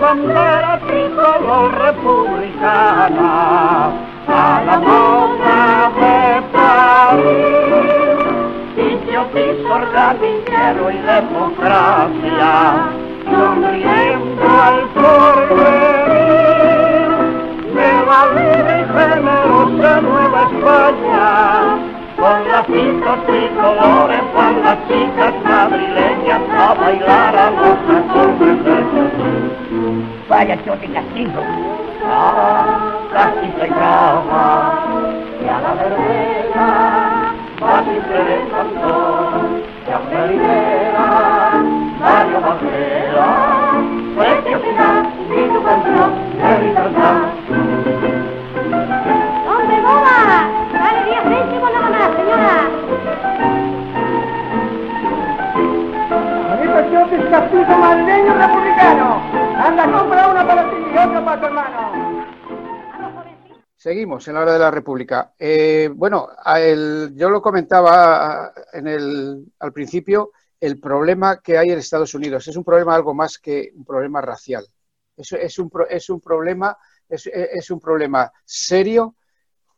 [0.00, 3.30] bandera tricolor republicana
[4.26, 7.86] a la moda de París.
[8.76, 12.50] Sitio piso organillero y democracia,
[13.30, 16.36] sonriendo al porvenir
[17.74, 21.24] de la vida y generosa Nueva España.
[22.16, 28.36] Con lacitos tricolores van las chicas madrileñas a bailar a los Jesús.
[30.28, 31.42] Vaya chote castigo,
[32.04, 32.64] ah,
[33.12, 34.46] castigo y brava,
[35.40, 36.68] y a la verbena
[37.62, 39.98] va siempre el cantor, y a
[42.46, 43.72] Bandera,
[44.14, 45.66] preciosidad y de.
[50.72, 52.56] ¡Dale 10 céntimos nada más, señora!
[56.48, 59.06] Bonito chote castigo madrileño republicano.
[59.58, 62.26] Anda, compra una para ti y otra para tu hermano.
[63.74, 65.32] Seguimos en la hora de la República.
[65.36, 66.28] Eh, bueno,
[67.12, 70.30] yo lo comentaba en el, al principio,
[70.60, 74.20] el problema que hay en Estados Unidos es un problema algo más que un problema
[74.20, 74.66] racial.
[75.16, 76.76] Es, un, es un problema,
[77.08, 79.16] es, un problema serio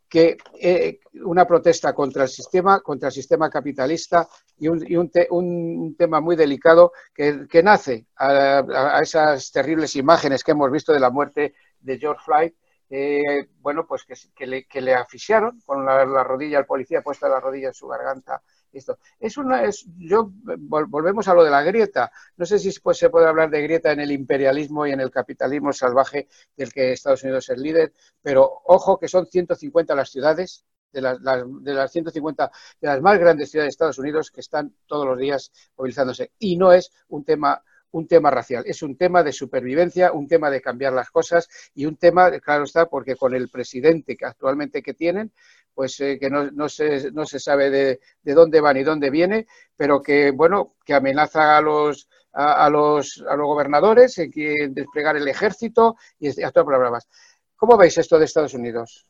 [0.08, 4.26] que eh, una protesta contra el sistema, contra el sistema capitalista
[4.58, 9.96] y un, un te- un- un tema muy delicado que, que nace a, esas terribles
[9.96, 12.52] imágenes que hemos visto de la muerte de George Floyd,
[12.90, 17.28] eh, bueno, pues que, le, que le asfixiaron con la, la rodilla, el policía puesta
[17.28, 18.42] la rodilla en su garganta.
[18.72, 18.98] Esto.
[19.18, 22.10] Es una, es, yo, vol- volvemos a lo de la grieta.
[22.36, 25.10] No sé si pues, se puede hablar de grieta en el imperialismo y en el
[25.10, 30.64] capitalismo salvaje del que Estados Unidos es líder, pero ojo que son 150 las ciudades,
[30.92, 32.50] de las, las- de las 150,
[32.80, 36.32] de las más grandes ciudades de Estados Unidos que están todos los días movilizándose.
[36.38, 40.50] Y no es un tema un tema racial, es un tema de supervivencia, un tema
[40.50, 44.82] de cambiar las cosas y un tema, claro está, porque con el presidente que actualmente
[44.82, 45.32] que tienen,
[45.74, 49.10] pues eh, que no, no, se, no se sabe de, de dónde va ni dónde
[49.10, 49.46] viene,
[49.76, 55.16] pero que, bueno, que amenaza a los, a, los, a los gobernadores en que desplegar
[55.16, 57.08] el ejército y a todas bravas.
[57.56, 59.06] ¿Cómo veis esto de Estados Unidos?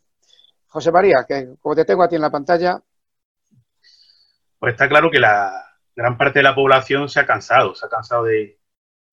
[0.66, 2.80] José María, que como te tengo a ti en la pantalla,
[4.58, 5.64] Pues está claro que la
[5.94, 8.57] gran parte de la población se ha cansado, se ha cansado de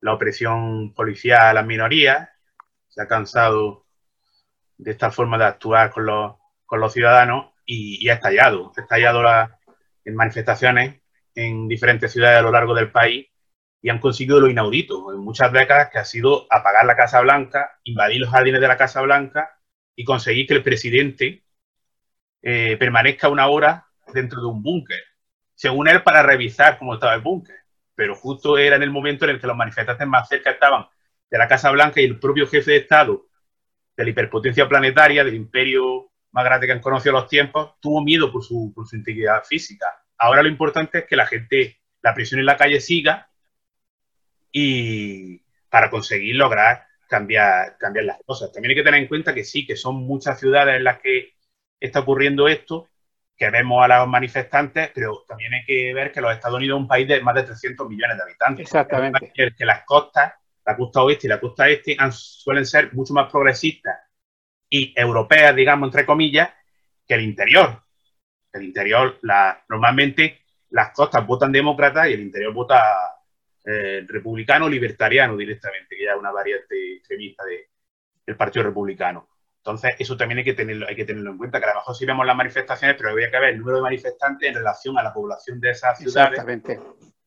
[0.06, 2.30] la opresión policial a las minorías,
[2.90, 3.86] se ha cansado
[4.78, 8.72] de esta forma de actuar con los, con los ciudadanos y, ha estallado.
[8.78, 9.58] Ha estallado la-
[10.06, 11.02] en manifestaciones
[11.34, 13.28] en diferentes ciudades a lo largo del país
[13.82, 17.80] y han conseguido lo inaudito en muchas décadas, que ha sido apagar la Casa Blanca,
[17.84, 19.60] invadir los jardines de la Casa Blanca
[19.96, 21.44] y conseguir que el presidente
[22.44, 25.00] eh, permanezca una hora dentro de un búnker,
[25.56, 27.65] según él para revisar cómo estaba el búnker.
[27.96, 30.86] Pero justo era en el momento en el que los manifestantes más cerca estaban
[31.30, 33.26] de la Casa Blanca y el propio jefe de Estado
[33.96, 38.32] de la hiperpotencia planetaria, del imperio más grande que han conocido los tiempos, tuvo miedo
[38.32, 39.86] por su, por su integridad física.
[40.18, 43.30] Ahora lo importante es que la gente, la presión en la calle siga
[44.52, 48.52] y para conseguir lograr cambiar, cambiar las cosas.
[48.52, 51.36] También hay que tener en cuenta que sí, que son muchas ciudades en las que
[51.80, 52.90] está ocurriendo esto,
[53.38, 56.82] que vemos a los manifestantes, pero también hay que ver que los Estados Unidos es
[56.82, 58.66] un país de más de 300 millones de habitantes.
[58.66, 59.32] Exactamente.
[59.36, 60.34] Que las costas,
[60.66, 63.98] la costa oeste y la costa este, han- suelen ser mucho más progresistas
[64.70, 66.50] y europeas, digamos, entre comillas,
[67.08, 67.82] que el interior.
[68.54, 72.82] El interior, la, normalmente las costas votan demócrata y el interior vota
[73.66, 77.68] eh, republicano libertariano directamente, que ya es una variante extremista de-
[78.26, 79.28] del Partido Republicano.
[79.66, 81.96] Entonces, eso también hay que tenerlo, hay que tenerlo en cuenta, que a lo mejor
[81.96, 85.02] sí vemos las manifestaciones, pero habría que ver el número de manifestantes en relación a
[85.02, 86.34] la población de esas ciudades.
[86.34, 86.80] exactamente.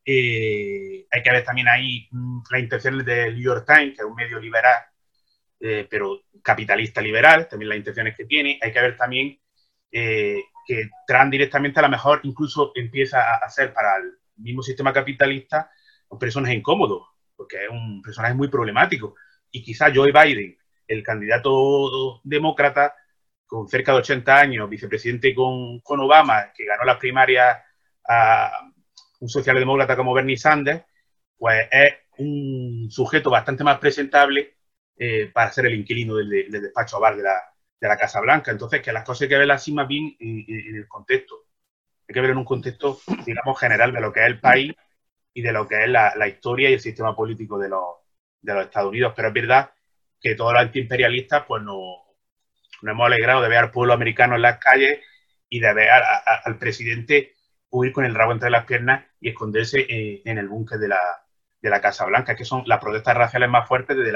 [0.05, 4.07] Eh, hay que ver también ahí mm, las intenciones del New York Times, que es
[4.07, 4.77] un medio liberal,
[5.59, 8.57] eh, pero capitalista liberal, también las intenciones que tiene.
[8.61, 9.37] Hay que ver también
[9.91, 14.93] eh, que Trump directamente a lo mejor incluso empieza a hacer para el mismo sistema
[14.93, 15.69] capitalista
[16.07, 19.15] un personaje incómodo, porque es un personaje muy problemático.
[19.51, 20.57] Y quizás Joe Biden,
[20.89, 22.95] el candidato demócrata,
[23.47, 27.59] con cerca de 80 años, vicepresidente con, con Obama, que ganó las primarias
[28.07, 28.51] a
[29.19, 30.83] un socialdemócrata como Bernie Sanders,
[31.37, 34.55] pues es un sujeto bastante más presentable
[34.97, 37.41] eh, para ser el inquilino del, despacho Oval de la,
[37.79, 38.51] de la Casa Blanca.
[38.51, 41.35] Entonces, que las cosas hay que verlas así más bien en, en- en el contexto.
[42.07, 44.73] Hay que ver en un contexto, digamos, general de lo que es el país
[45.33, 47.83] y de lo que es la, la historia y el sistema político de los,
[48.41, 49.13] de los Estados Unidos.
[49.15, 49.71] Pero es verdad
[50.21, 51.77] que todos los antiimperialistas, pues no,
[52.81, 54.99] nos hemos alegrado de ver al pueblo americano en las calles
[55.49, 55.89] y de ver
[56.45, 57.35] al presidente
[57.71, 60.99] huir con el rabo entre las piernas y esconderse eh, en el búnker de la,
[61.61, 64.09] de la Casa Blanca, que son las protestas raciales más fuertes desde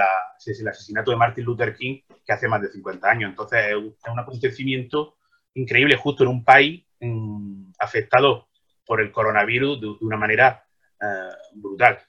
[0.61, 3.29] el asesinato de Martin Luther King, que hace más de 50 años.
[3.29, 5.17] Entonces, es un, acontecimiento
[5.53, 8.47] increíble justo en un país mm, afectado
[8.85, 10.65] por el coronavirus de, de una manera
[11.01, 11.99] eh, brutal.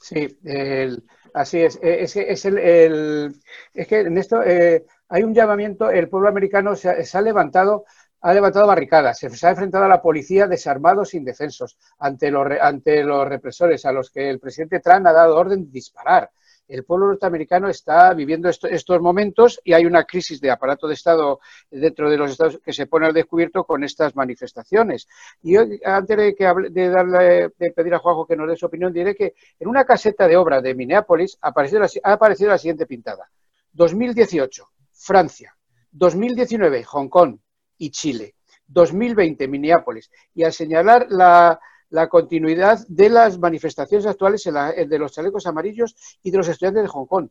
[0.00, 1.02] Sí, el-
[1.34, 1.76] así es.
[1.82, 3.34] Eh, Es, es, el,
[3.74, 7.84] es que en esto eh, hay un llamamiento, el pueblo americano se ha, levantado,
[8.22, 13.02] ha levantado barricadas, se, ha enfrentado a la policía desarmados e indefensos ante los, ante
[13.04, 16.30] los represores a los que el presidente Trump ha dado orden de disparar.
[16.66, 20.94] El pueblo norteamericano está viviendo esto- estos momentos y hay una crisis de aparato de
[20.94, 21.40] Estado
[21.70, 25.06] dentro de los Estados que se pone al descubierto con estas manifestaciones.
[25.42, 28.66] Y antes de, que hable- de, darle, de pedir a Juanjo que nos dé su
[28.66, 32.86] opinión, diré que en una caseta de obra de Minneapolis apareció ha aparecido la siguiente
[32.86, 33.30] pintada.
[33.72, 35.56] 2018, Francia.
[35.90, 37.38] 2019, Hong Kong
[37.78, 38.34] y Chile.
[38.66, 40.10] 2020, Minneapolis.
[40.34, 41.60] Y al señalar la,
[41.94, 46.38] la continuidad de las manifestaciones actuales en la- en de los chalecos amarillos y de
[46.38, 47.28] los estudiantes de Hong Kong.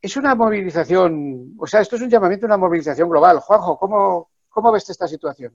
[0.00, 3.40] Es una movilización, o sea, esto es un llamamiento a una movilización global.
[3.40, 5.52] Juanjo, ¿cómo, cómo ves esta situación?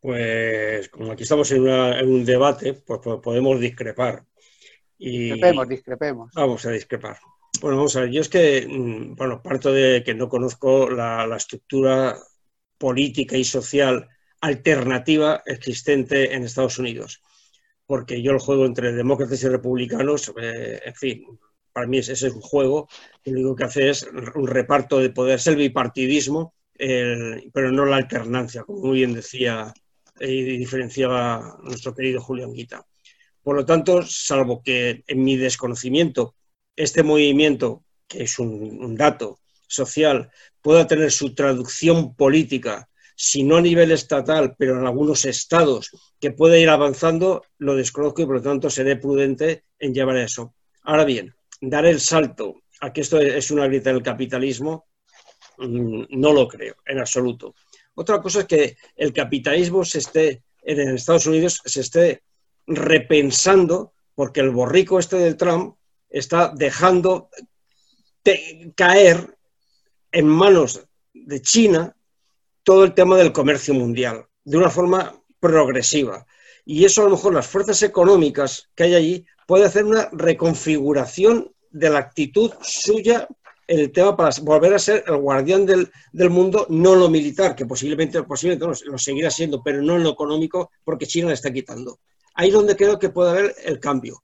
[0.00, 4.24] Pues como aquí estamos en, una- en un debate, pues, pues podemos discrepar.
[4.98, 6.34] Y Discrepemos, discrepemos.
[6.34, 7.18] vamos a discrepar.
[7.60, 11.26] Bueno, vamos a ver, yo es que, mm, bueno, parto de que no conozco la,
[11.26, 12.16] la estructura
[12.78, 14.08] política y social
[14.44, 17.22] alternativa existente en Estados Unidos,
[17.86, 21.24] porque yo el juego entre demócratas y republicanos, eh, en fin,
[21.72, 22.88] para mí ese es un juego
[23.22, 27.84] que lo único que hace es un reparto de poder, es el bipartidismo, pero no
[27.86, 29.72] la alternancia, como muy bien decía
[30.20, 32.86] y diferenciaba nuestro querido Julián Guita.
[33.42, 36.36] Por lo tanto, salvo que en mi desconocimiento
[36.76, 40.30] este movimiento, que es un dato social,
[40.60, 45.90] pueda tener su traducción política, si no a nivel estatal, pero en algunos estados,
[46.20, 50.54] que pueda ir avanzando, lo desconozco y por lo tanto seré prudente en llevar eso.
[50.82, 54.86] Ahora bien, dar el salto a que esto es una grita del capitalismo,
[55.58, 57.54] mm, no lo creo, en absoluto.
[57.94, 62.22] Otra cosa es que el capitalismo se esté, en Estados Unidos, se esté
[62.66, 65.76] repensando, porque el borrico este del Trump
[66.08, 67.28] está dejando
[68.74, 69.36] caer
[70.10, 71.94] en manos de China
[72.64, 76.26] todo el tema del comercio mundial, de una forma progresiva.
[76.64, 81.52] Y eso a lo mejor las fuerzas económicas que hay allí puede hacer una reconfiguración
[81.70, 83.28] de la actitud suya
[83.66, 87.54] en el tema para volver a ser el guardián del, del mundo, no lo militar,
[87.54, 91.34] que posiblemente, posiblemente no, lo seguirá siendo, pero no en lo económico, porque China le
[91.34, 91.98] está quitando.
[92.34, 94.22] Ahí es donde creo que puede haber el cambio.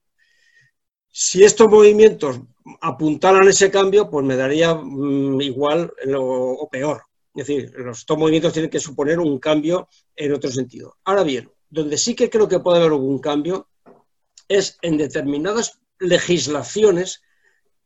[1.11, 2.41] Si estos movimientos
[2.81, 7.03] apuntaran ese cambio, pues me daría mm, igual o peor.
[7.41, 10.99] Es decir, estos movimientos tienen que suponer un cambio en otro sentido.
[11.05, 13.69] Ahora bien, donde sí que creo que puede haber algún cambio
[14.47, 17.23] es en determinadas legislaciones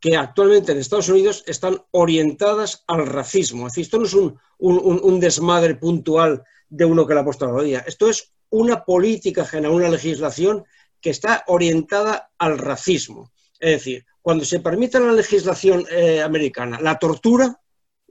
[0.00, 3.68] que actualmente en Estados Unidos están orientadas al racismo.
[3.68, 7.46] Es decir, esto no es un, un- desmadre puntual de uno que le ha puesto
[7.46, 7.84] la rodilla.
[7.86, 10.64] Esto es una política general, una legislación
[11.00, 13.30] que está orientada al racismo.
[13.60, 17.60] Es decir, cuando se permite en la legislación eh, americana la tortura,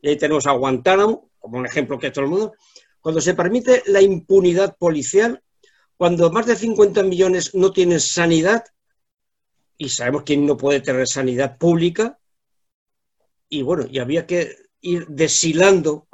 [0.01, 2.53] y ahí tenemos a Guantánamo, como un ejemplo que todo el mundo,
[3.01, 5.43] cuando se permite la impunidad policial,
[5.97, 8.63] cuando más de 50 millones no tienen sanidad,
[9.77, 12.17] y sabemos quién no puede tener sanidad pública,
[13.49, 16.07] y bueno, y había que ir deshilando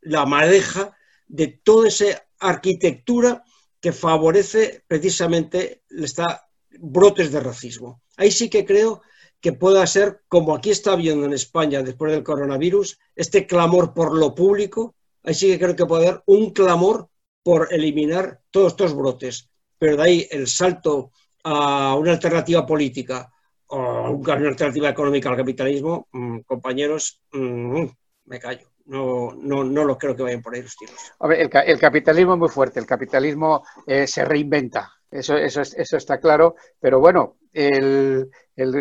[0.00, 0.96] la madeja
[1.28, 3.44] de toda esa arquitectura
[3.80, 8.02] que favorece precisamente esta brotes de racismo.
[8.16, 9.02] Ahí sí que creo
[9.42, 14.16] que pueda ser, como aquí está habiendo en España después del coronavirus, este clamor por
[14.16, 17.08] lo público, ahí sí que creo que puede haber un clamor
[17.42, 19.50] por eliminar todos estos brotes.
[19.78, 21.10] Pero de ahí el salto
[21.42, 23.28] a una alternativa política
[23.66, 27.84] o a una alternativa económica al capitalismo, mm, compañeros, mm,
[28.26, 28.68] me callo.
[28.84, 30.94] No, no, no lo creo que vayan por ahí los tiros.
[31.18, 35.60] Hombre, el, ca- el capitalismo es muy fuerte, el capitalismo eh, se reinventa, eso, eso,
[35.60, 38.30] es- eso está claro, pero bueno, el,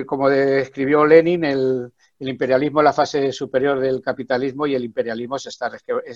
[0.06, 5.50] como describió Lenin, el, imperialismo es la fase superior del capitalismo y el imperialismo se
[5.50, 5.72] está,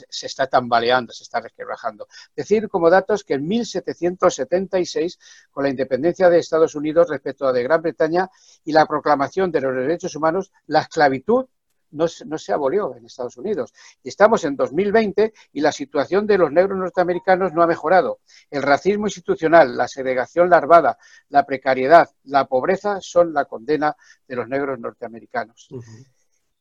[0.07, 2.07] se está tambaleando, se está resquebrajando.
[2.35, 5.17] Decir como datos que en 1776,
[5.49, 8.29] con la independencia de Estados Unidos respecto a de Gran Bretaña
[8.63, 11.47] y la proclamación de los derechos humanos, la esclavitud
[11.95, 13.73] no, se- no se abolió en Estados Unidos.
[14.03, 18.19] Estamos en 2020 y la situación de los negros norteamericanos no ha mejorado.
[18.51, 20.97] El racismo institucional, la segregación larvada,
[21.29, 23.95] la precariedad, la pobreza son la condena
[24.27, 25.67] de los negros norteamericanos.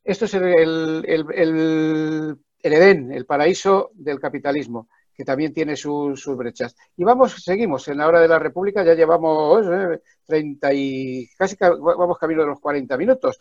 [0.03, 4.87] Esto es el, el- el- el- Edén, el paraíso del capitalismo.
[5.17, 6.75] que también tiene sus, sus brechas.
[6.97, 11.55] Y vamos, seguimos, en la hora de la República ya llevamos eh, 30 y casi
[11.55, 13.39] ca- vamos camino de los 40 minutos.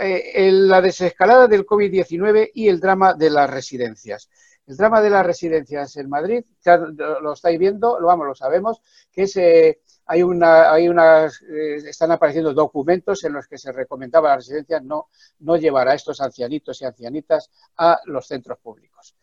[0.00, 4.28] Eh, la desescalada del COVID-19 y el drama de las residencias.
[4.66, 8.80] El drama de las residencias en Madrid, ya lo estáis viendo, lo vamos, lo sabemos,
[9.12, 13.72] que es, eh, hay una, hay unas, eh, están apareciendo documentos en los que se
[13.72, 15.08] recomendaba a las residencias no,
[15.40, 19.14] no llevar a estos ancianitos y ancianitas a los centros públicos.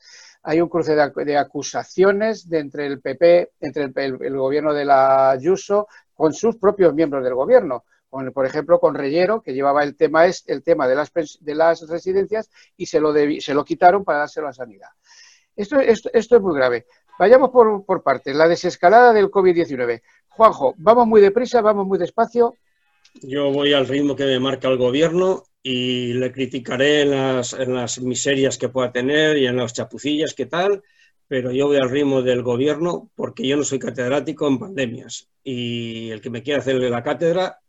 [0.43, 4.85] Hay un cruce de acusaciones de entre el PP, entre el, el- el gobierno de
[4.85, 7.85] la Ayuso, con sus propios miembros del gobierno.
[8.11, 12.49] Por ejemplo, con Reyero, que llevaba el tema, el tema de, las, de las residencias
[12.75, 14.89] y se lo, se lo quitaron para dárselo a Sanidad.
[15.55, 16.85] Esto, esto, esto es muy grave.
[17.17, 18.35] Vayamos por, por partes.
[18.35, 20.01] La desescalada del COVID-19.
[20.27, 22.55] Juanjo, vamos muy deprisa, vamos muy despacio.
[23.21, 27.99] Yo voy al ritmo que me marca el gobierno y le criticaré en las, las
[28.01, 30.81] miserias que pueda tener y en las chapucillas que tal,
[31.27, 36.09] pero yo voy al ritmo del gobierno porque yo no soy catedrático en pandemias y
[36.09, 37.61] el que me quiera hacerle la cátedra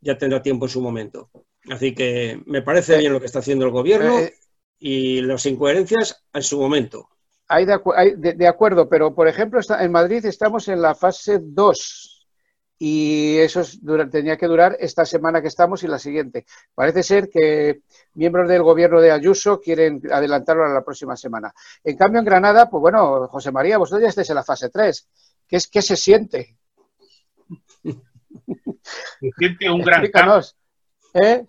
[0.00, 1.30] ya tendrá tiempo en su momento.
[1.70, 4.34] Así que me parece bien lo que está haciendo el gobierno Eh,
[4.78, 7.08] y las incoherencias en su momento.
[7.48, 10.80] Hay de, acu- hay de- de acuerdo, pero por ejemplo, está- en Madrid estamos en
[10.80, 12.26] la fase 2
[12.78, 16.46] y eso es dura- tenía que durar esta semana que estamos y la siguiente.
[16.74, 17.82] Parece ser que
[18.14, 21.52] miembros del gobierno de Ayuso quieren adelantarlo a la próxima semana.
[21.84, 25.06] En cambio, en Granada, pues bueno, José María, vosotros ya estáis en la fase 3.
[25.46, 26.56] ¿Qué, es, qué se siente?
[28.82, 30.40] Se siente un gran cambio.
[31.14, 31.44] ¿Eh?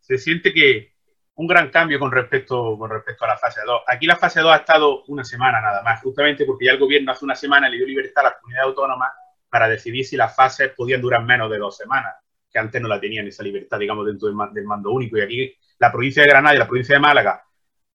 [0.00, 0.96] Se siente que
[1.36, 3.82] un gran cambio con respecto, con respecto a la fase 2.
[3.86, 7.12] Aquí la fase 2 ha estado una semana nada más, justamente porque ya el gobierno
[7.12, 9.10] hace una semana le dio libertad a las comunidades autónomas
[9.48, 12.14] para decidir si las fases podían durar menos de dos semanas,
[12.50, 15.18] que antes no la tenían esa libertad, digamos, dentro del mando único.
[15.18, 17.42] Y aquí la provincia de Granada y la provincia de Málaga,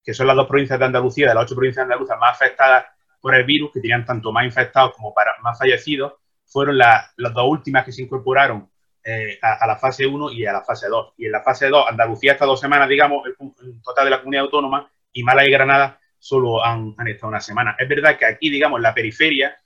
[0.04, 2.86] que son las dos provincias de Andalucía, de las ocho provincias andaluzas más afectadas
[3.20, 6.14] por el virus, que tenían tanto más infectados como para más fallecidos,
[6.52, 8.70] fueron la- las dos últimas que se incorporaron
[9.04, 11.14] eh, a, a la fase 1 y a la fase 2.
[11.18, 13.36] Y en la fase 2, Andalucía está dos semanas, digamos, el,
[13.68, 17.40] el total de la comunidad autónoma, y Málaga y Granada solo han, han estado una
[17.42, 17.76] semana.
[17.80, 19.58] Es verdad que aquí, digamos, en la periferia,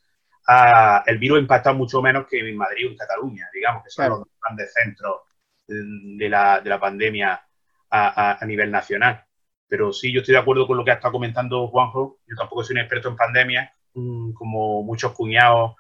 [0.48, 3.90] ah, el virus ha impactado mucho menos que en Madrid o en Cataluña, digamos, que
[3.90, 4.20] son Claro.
[4.20, 5.16] los grandes centros
[5.68, 7.34] de la, de la pandemia
[7.90, 9.24] a, a- a nivel nacional.
[9.68, 12.20] Pero sí, yo estoy de acuerdo con lo que ha estado comentando Juanjo.
[12.28, 15.76] Yo tampoco soy un experto en pandemia, mm, como muchos cuñados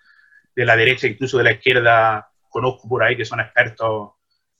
[0.55, 4.11] de la derecha, incluso de la izquierda, conozco por ahí que son expertos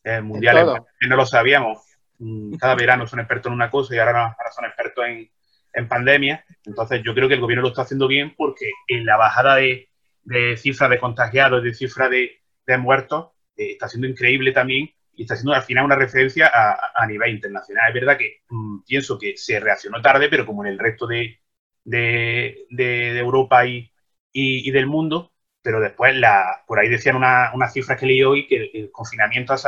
[0.04, 0.66] eh, mundiales,
[1.00, 1.80] que no lo sabíamos.
[2.20, 5.30] Mm, Cada verano son expertos en una cosa y ahora, son expertos en,
[5.74, 6.46] en pandemia.
[6.66, 9.90] Entonces, yo creo que el gobierno lo está haciendo bien porque en la bajada de,
[10.24, 15.22] de cifras de contagiados, de cifras de, de muertos, eh, está siendo increíble también y
[15.24, 17.88] está siendo al final una referencia a, a- a nivel internacional.
[17.90, 21.40] Es verdad que mm, pienso que se reaccionó tarde, pero como en el resto de,
[21.84, 23.92] de, de- de Europa y,
[24.32, 25.34] y- y del mundo,
[25.66, 29.54] pero después la, por ahí decían una- unas cifras que leí hoy que el, confinamiento
[29.54, 29.60] ha,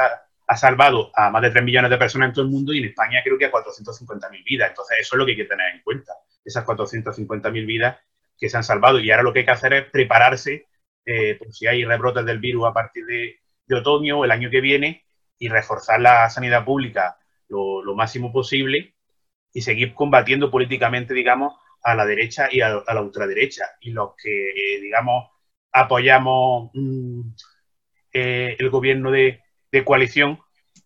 [0.47, 2.85] ha salvado a más de 3 millones de personas en todo el mundo y en
[2.85, 4.69] España creo que a 450.000 vidas.
[4.69, 6.13] Entonces eso es lo que hay que tener en cuenta,
[6.45, 7.97] esas 450.000 vidas
[8.39, 8.99] que se han salvado.
[8.99, 10.67] Y ahora lo que hay que hacer es prepararse
[11.05, 14.49] eh, por si hay rebrotes del virus a partir de, de otoño o el año
[14.49, 15.05] que viene
[15.39, 17.17] y reforzar la sanidad pública
[17.49, 18.95] lo, lo máximo posible
[19.53, 23.65] y seguir combatiendo políticamente, digamos, a la derecha y a, a la ultraderecha.
[23.81, 25.29] Y los que, eh, digamos,
[25.72, 27.22] apoyamos mm,
[28.13, 29.43] eh, el gobierno de,
[29.86, 30.39] coalición,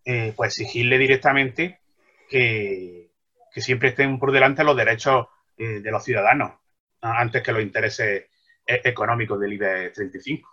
[0.04, 1.80] eh, pues exigirle directamente
[2.28, 3.10] que,
[3.56, 6.52] siempre estén por delante los derechos eh, de los ciudadanos,
[7.00, 8.26] antes que los intereses
[8.66, 10.48] económicos del IBEX 35.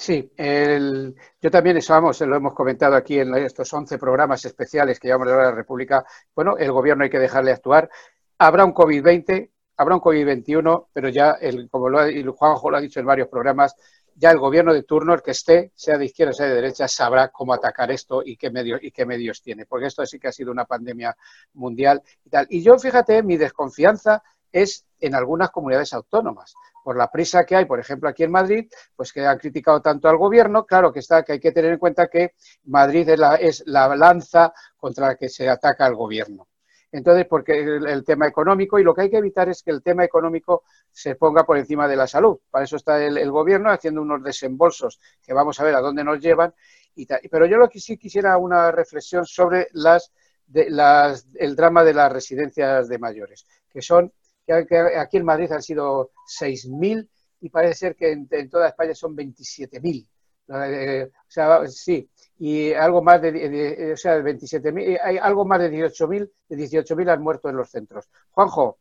[0.00, 5.08] Sí, el- yo también eso, lo hemos comentado aquí en estos 11 programas especiales que
[5.08, 6.04] llevamos de la República.
[6.34, 7.90] Bueno, el gobierno hay que dejarle actuar.
[8.38, 9.50] Habrá un COVID-20,
[9.80, 11.38] habrá un COVID-21, pero ya,
[11.70, 13.74] como lo ha, Juanjo lo ha dicho en varios programas,
[14.14, 17.28] ya el gobierno de turno, el que esté, sea de izquierda sea de derecha, sabrá
[17.28, 20.32] cómo atacar esto y qué medios, y qué medios tiene, porque esto sí que ha
[20.32, 21.16] sido una pandemia
[21.54, 22.46] mundial y tal.
[22.50, 24.22] Y yo, fíjate, mi desconfianza
[24.52, 26.52] es en algunas comunidades autónomas.
[26.84, 30.10] Por la prisa que hay, por ejemplo, aquí en Madrid, pues que han criticado tanto
[30.10, 33.36] al gobierno, claro que está, que hay que tener en cuenta que Madrid es la,
[33.36, 36.49] es la lanza contra la que se ataca al gobierno.
[36.92, 39.82] Entonces, porque el, el tema económico, y lo que hay que evitar es que el
[39.82, 42.38] tema económico se ponga por encima de la salud.
[42.50, 46.20] Para eso está el, gobierno haciendo unos desembolsos que vamos a ver a dónde nos
[46.20, 46.52] llevan.
[46.94, 47.20] Y tal.
[47.30, 50.12] Pero yo lo que sí quisiera una reflexión sobre las,
[50.46, 54.12] de, las, el drama de las residencias de mayores, que son
[54.44, 57.08] que, aquí en Madrid han sido 6.000
[57.42, 60.06] y parece ser que en, en toda España son 27.000.
[60.52, 62.10] Eh, o sea, sí,
[62.42, 66.56] y algo más de, de, de o sea, 27.000, hay algo más de 18.000, de
[66.56, 68.06] 18.000 han muerto en los centros.
[68.30, 68.78] Juanjo.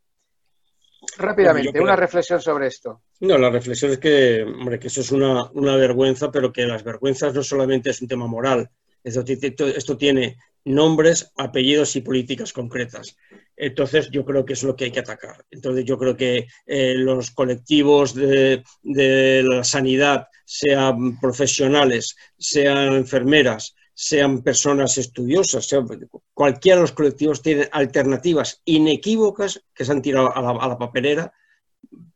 [1.17, 3.01] Rápidamente, creo- una reflexión sobre esto.
[3.21, 6.83] No, la reflexión es que, hombre, que eso es una, una vergüenza, pero que las
[6.83, 8.69] vergüenzas no solamente es un tema moral.
[9.03, 13.15] Esto, esto- esto tiene nombres, apellidos y políticas concretas.
[13.61, 15.45] Entonces, yo creo que es lo que hay que atacar.
[15.51, 24.41] Entonces, yo creo que eh, los colectivos de, la sanidad, sean profesionales, sean enfermeras, sean
[24.41, 25.87] personas estudiosas, sean-
[26.33, 30.77] cualquiera de los colectivos tiene alternativas inequívocas que se han tirado a la, a la
[30.77, 31.33] papelera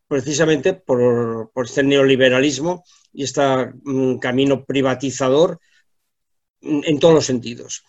[0.08, 3.42] precisamente por, este neoliberalismo y este
[3.84, 5.60] mm, camino privatizador
[6.62, 7.84] en todos los sentidos.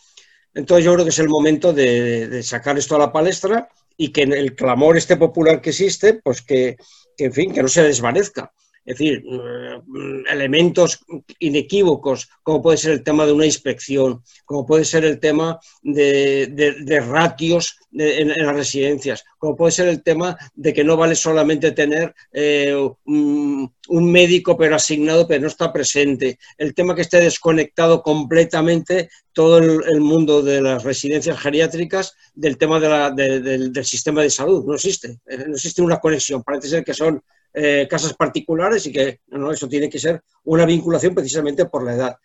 [0.55, 4.23] Entonces yo creo que es el momento de, sacar esto a la palestra y que
[4.23, 6.77] el clamor este popular que existe, pues que,
[7.19, 8.53] en fin, que no se desvanezca.
[8.85, 11.01] Es decir, mm, elementos
[11.39, 16.49] inequívocos, como puede ser el tema de una inspección, como puede ser el tema de,
[16.49, 21.73] de- ratios en, las residencias, como puede ser el tema de que no vale solamente
[21.73, 22.75] tener eh,
[23.05, 29.59] un, médico pero asignado pero no está presente, el tema que esté desconectado completamente todo
[29.59, 35.19] el, mundo de las residencias geriátricas del tema del, del sistema de salud, no existe,
[35.27, 37.23] eh, no existe una conexión, parece ser que son
[37.55, 39.21] eh, casas particulares y que
[39.53, 42.17] eso tiene que ser una vinculación precisamente por la edad.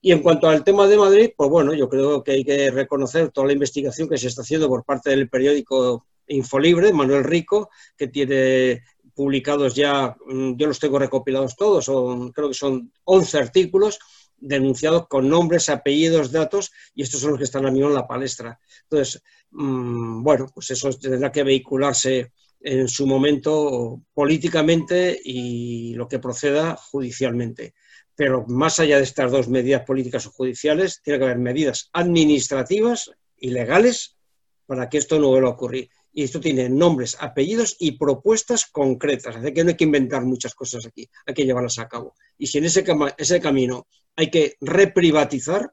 [0.00, 3.30] Y en cuanto al tema de Madrid, pues bueno, yo creo que hay que reconocer
[3.30, 8.06] toda la investigación que se está haciendo por parte del periódico Infolibre, Manuel Rico, que
[8.06, 8.82] tiene
[9.14, 13.98] publicados ya, mm, yo los tengo recopilados todos, son, creo que son 11 artículos
[14.36, 18.06] denunciados con nombres, apellidos, datos, y estos son los que están a mí en la
[18.06, 18.60] palestra.
[18.84, 19.20] Entonces,
[19.50, 22.30] mm, bueno, pues eso tendrá que vehicularse
[22.60, 27.74] en su momento políticamente y lo que proceda judicialmente.
[28.14, 33.10] Pero más allá de estas dos medidas políticas o judiciales, tiene que haber medidas administrativas
[33.36, 34.16] y legales
[34.66, 35.88] para que esto no vuelva a ocurrir.
[36.12, 39.36] Y esto tiene nombres, apellidos y propuestas concretas.
[39.36, 42.14] Así que no hay que inventar muchas cosas aquí, hay que llevarlas a cabo.
[42.36, 43.86] Y si en ese, cama- ese camino
[44.16, 45.72] hay que reprivatizar,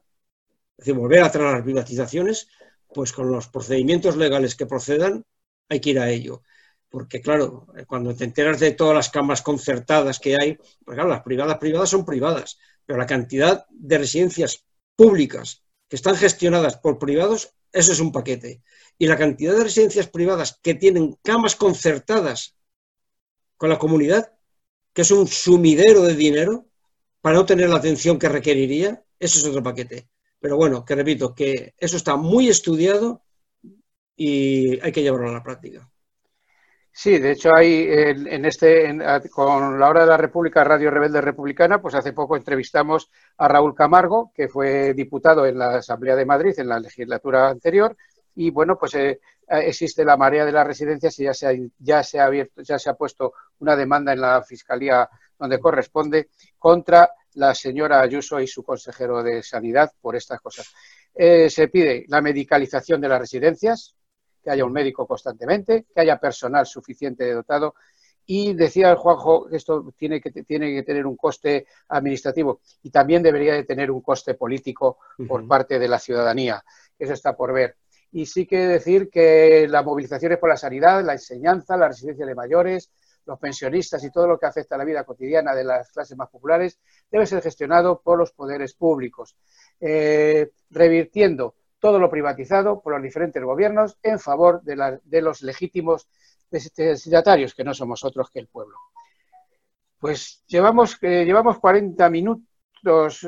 [0.78, 2.48] es decir, volver a traer las privatizaciones,
[2.94, 5.24] pues con los procedimientos legales que procedan,
[5.68, 6.42] hay que ir a ello.
[6.96, 11.10] Porque, claro, eh, cuando te enteras de todas las camas concertadas que hay, pues claro,
[11.10, 14.64] las privadas privadas son privadas, pero la cantidad de residencias
[14.96, 18.62] públicas que están gestionadas por privados, eso es un paquete.
[18.96, 22.56] Y la cantidad de residencias privadas que tienen camas concertadas
[23.58, 24.32] con la comunidad,
[24.94, 26.66] que es un sumidero de dinero
[27.20, 30.08] para no tener la atención que requeriría, eso es otro paquete.
[30.40, 33.22] Pero bueno, que repito, que eso está muy estudiado
[34.16, 35.90] y hay que llevarlo a la práctica.
[36.98, 40.90] Sí, de hecho hay en, en este en- con la hora de la República Radio
[40.90, 46.16] Rebelde Republicana, pues hace poco entrevistamos a Raúl Camargo, que fue diputado en la Asamblea
[46.16, 47.94] de Madrid en la legislatura anterior,
[48.34, 52.02] y bueno, pues eh, existe la marea de las residencias y ya se ha, ya
[52.02, 55.06] se ha abierto, ya se ha puesto una demanda en la fiscalía
[55.38, 60.72] donde corresponde contra la señora Ayuso y su consejero de Sanidad por estas cosas.
[61.14, 63.94] Eh, se pide la medicalización de las residencias,
[64.46, 67.74] que haya un médico constantemente, que haya personal suficiente dotado.
[68.26, 72.90] Y decía el Juanjo que esto tiene que, tiene que tener un coste administrativo y
[72.90, 76.62] también debería de tener un coste político por parte de la ciudadanía.
[76.96, 77.74] Eso está por ver.
[78.12, 82.34] Y sí que decir que las movilizaciones por la sanidad, la enseñanza, la residencia de
[82.36, 82.92] mayores,
[83.24, 86.30] los pensionistas y todo lo que afecta a la vida cotidiana de las clases más
[86.30, 86.78] populares
[87.10, 89.36] debe ser gestionado por los poderes públicos,
[89.80, 95.42] eh, revirtiendo todo lo privatizado por los diferentes gobiernos en favor de, la- de los
[95.42, 96.08] legítimos
[96.50, 98.76] destinatarios, que no somos otros que el pueblo.
[99.98, 103.24] Pues llevamos, eh, llevamos 40 minutos,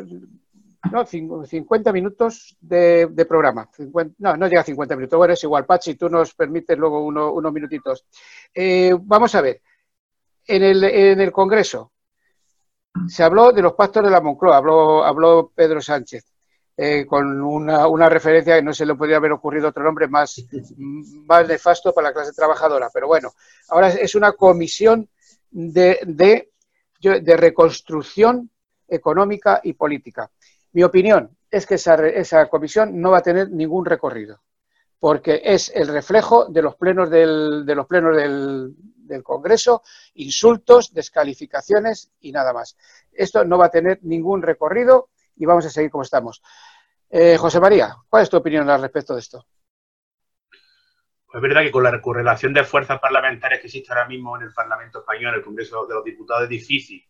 [0.93, 3.69] no, cin- 50 minutos de, programa.
[3.75, 5.17] 50 no, no llega a 50 minutos.
[5.17, 8.05] Bueno, es igual, Pachi, tú nos permites luego uno- unos minutitos.
[8.55, 9.61] Eh, vamos a ver,
[10.47, 11.93] en el, en el Congreso
[13.09, 16.25] se habló de los pactos de la Moncloa, habló, habló Pedro Sánchez.
[16.79, 20.47] Eh, con una, una referencia que no se le podría haber ocurrido otro nombre más,
[21.27, 22.89] más nefasto para la clase trabajadora.
[22.95, 23.33] Pero bueno,
[23.69, 25.09] ahora es una comisión
[25.51, 26.53] de, de,
[27.01, 28.49] de reconstrucción
[28.87, 30.31] económica y política.
[30.73, 34.41] Mi opinión es que esa, esa comisión no va a tener ningún recorrido,
[35.01, 39.83] porque es el reflejo de los plenos del, de los plenos del, del Congreso,
[40.15, 42.77] insultos, descalificaciones y nada más.
[43.13, 45.09] Esto no va a tener ningún recorrido
[45.39, 46.43] y vamos a seguir como estamos.
[47.11, 49.47] Eh, José María, ¿cuál es tu opinión al respecto de esto?
[50.51, 54.45] Pues es verdad que con la correlación de fuerzas parlamentarias que existe ahora mismo en
[54.45, 57.05] el Parlamento Español, en el Congreso de los Diputados, es difícil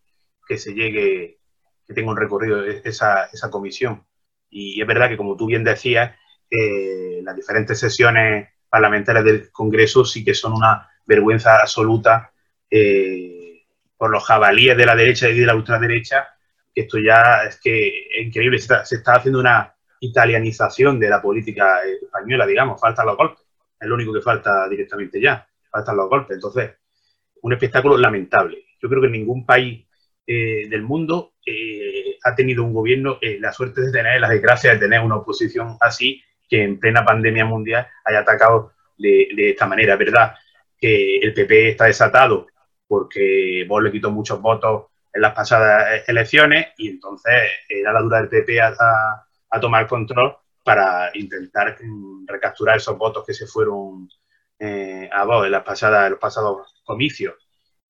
[0.46, 1.38] que se llegue,
[1.86, 4.04] que tenga un recorrido esa, comisión.
[4.50, 6.16] Y es verdad que, como tú bien decías,
[6.50, 12.32] las diferentes sesiones parlamentarias del Congreso sí que son una vergüenza absoluta
[12.70, 13.66] eh,
[13.96, 16.28] por los jabalíes de la derecha y de la ultraderecha,
[16.80, 22.46] esto ya es que es increíble, se está, haciendo una italianización de la política española,
[22.46, 23.44] digamos, faltan los golpes,
[23.80, 26.36] es lo único que falta directamente ya, faltan los golpes.
[26.36, 26.72] Entonces,
[27.42, 28.64] un espectáculo lamentable.
[28.80, 29.86] Yo creo que ningún país
[30.26, 34.72] eh, del mundo eh, ha tenido un gobierno eh, la suerte de tener, la desgracia
[34.72, 39.96] de tener una oposición así, que en plena pandemia mundial haya atacado de, esta manera.
[39.96, 40.34] Verdad
[40.78, 42.46] que el PP está desatado
[42.86, 47.34] porque Vox le quitó muchos votos en las pasadas elecciones y entonces
[47.68, 48.74] era la dura del PP a,
[49.50, 54.08] a, tomar control para intentar mm, recapturar esos votos que se fueron
[54.58, 57.34] eh, a Vox en las pasadas, en los pasados comicios.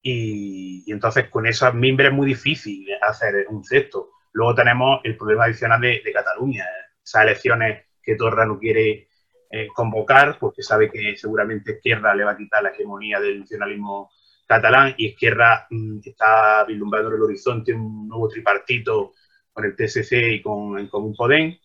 [0.00, 4.10] Y, y, entonces con esas mimbres es muy difícil hacer un cesto.
[4.32, 6.64] Luego tenemos el problema adicional de, de Cataluña,
[7.02, 9.08] esas elecciones que Torra no quiere
[9.50, 14.10] eh, convocar porque sabe que seguramente Izquierda le va a quitar la hegemonía del nacionalismo
[14.48, 19.12] catalán y Izquierda mmm, está vislumbrando en el horizonte un nuevo tripartito
[19.52, 21.56] con el PSC y con, con un Podem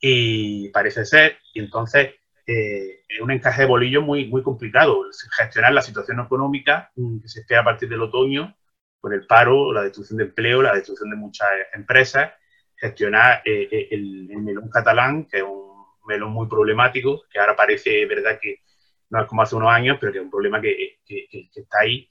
[0.00, 2.14] y parece ser, y entonces
[2.46, 5.02] eh, es un encaje de bolillo muy, muy complicado,
[5.36, 8.56] gestionar la situación económica mmm, que se espera a partir del otoño
[9.00, 12.32] con el paro, la destrucción de empleo, la destrucción de muchas empresas,
[12.76, 17.54] gestionar eh, eh el, el melón catalán, que es un melón muy problemático, que ahora
[17.56, 18.60] parece verdad que
[19.10, 21.60] no es como hace unos años, pero que es un problema que, que, que, que
[21.60, 22.08] está ahí,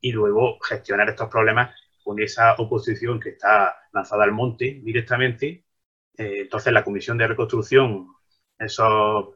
[0.00, 1.74] y luego gestionar estos problemas
[2.04, 5.64] con esa oposición que está lanzada al monte directamente.
[6.16, 8.06] Eh, entonces, la Comisión de Reconstrucción,
[8.58, 9.34] esos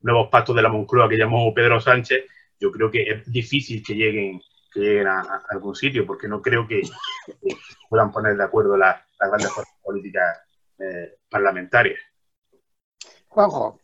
[0.00, 2.26] nuevos pactos de la Moncloa que llamó Pedro Sánchez,
[2.60, 4.40] yo creo que es difícil que lleguen,
[4.72, 7.56] que lleguen a, a algún sitio, porque no creo que, que
[7.88, 10.40] puedan poner de acuerdo las, las grandes fuerzas políticas
[10.78, 12.00] eh, parlamentarias.
[13.28, 13.80] Juanjo.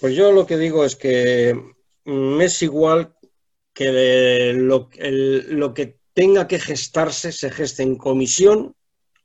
[0.00, 1.54] Pues yo lo que digo es que
[2.04, 3.14] mm, es igual
[3.72, 8.74] que lo, que tenga que gestarse se geste en comisión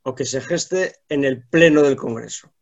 [0.02, 2.52] o que se geste en el pleno del Congreso.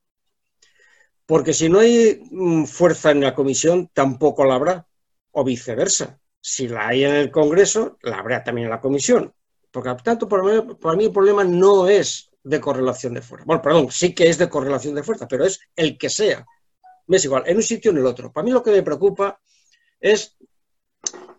[1.26, 4.86] Porque si no hay mm, fuerza en la comisión, tampoco la habrá,
[5.32, 6.20] o viceversa.
[6.40, 9.32] Si la hay en el Congreso, la habrá también en la comisión.
[9.70, 13.44] Porque, tanto, para mí, para mí el problema no es de correlación de fuerza.
[13.46, 16.44] Bueno, perdón, sí que es de correlación de fuerza, pero es el que sea.
[17.16, 18.32] Es igual, en un sitio o en el otro.
[18.32, 19.40] Para mí lo que me preocupa
[20.00, 20.36] es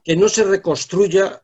[0.03, 1.41] que no se reconstruya.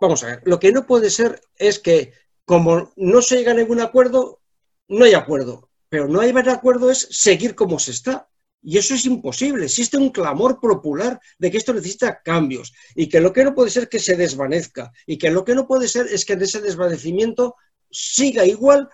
[0.00, 2.12] Vamos a ver, lo que no puede ser es que,
[2.44, 4.40] como no se llega a ningún acuerdo,
[4.88, 5.70] no hay acuerdo.
[5.88, 8.28] Pero no hay acuerdo es seguir como se está.
[8.62, 9.64] Y eso es imposible.
[9.64, 13.70] Existe un clamor popular de que esto necesita cambios y que lo que no puede
[13.70, 16.60] ser que se desvanezca y que lo que no puede ser es que en ese
[16.60, 17.56] desvanecimiento
[17.90, 18.88] siga igual,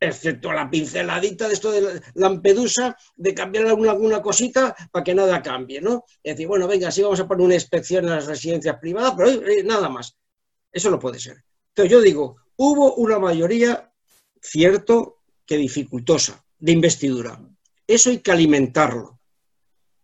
[0.00, 5.42] excepto la pinceladita de esto de Lampedusa, de cambiar alguna, alguna cosita para que nada
[5.42, 6.04] cambie, ¿no?
[6.22, 9.30] Es decir, bueno, venga, sí vamos a poner una inspección en las residencias privadas, pero
[9.30, 10.16] eh, nada más.
[10.70, 11.42] Eso no puede ser.
[11.70, 13.92] Entonces yo digo, hubo una mayoría,
[14.40, 17.40] cierto, que dificultosa, de investidura.
[17.86, 19.18] Eso hay que alimentarlo.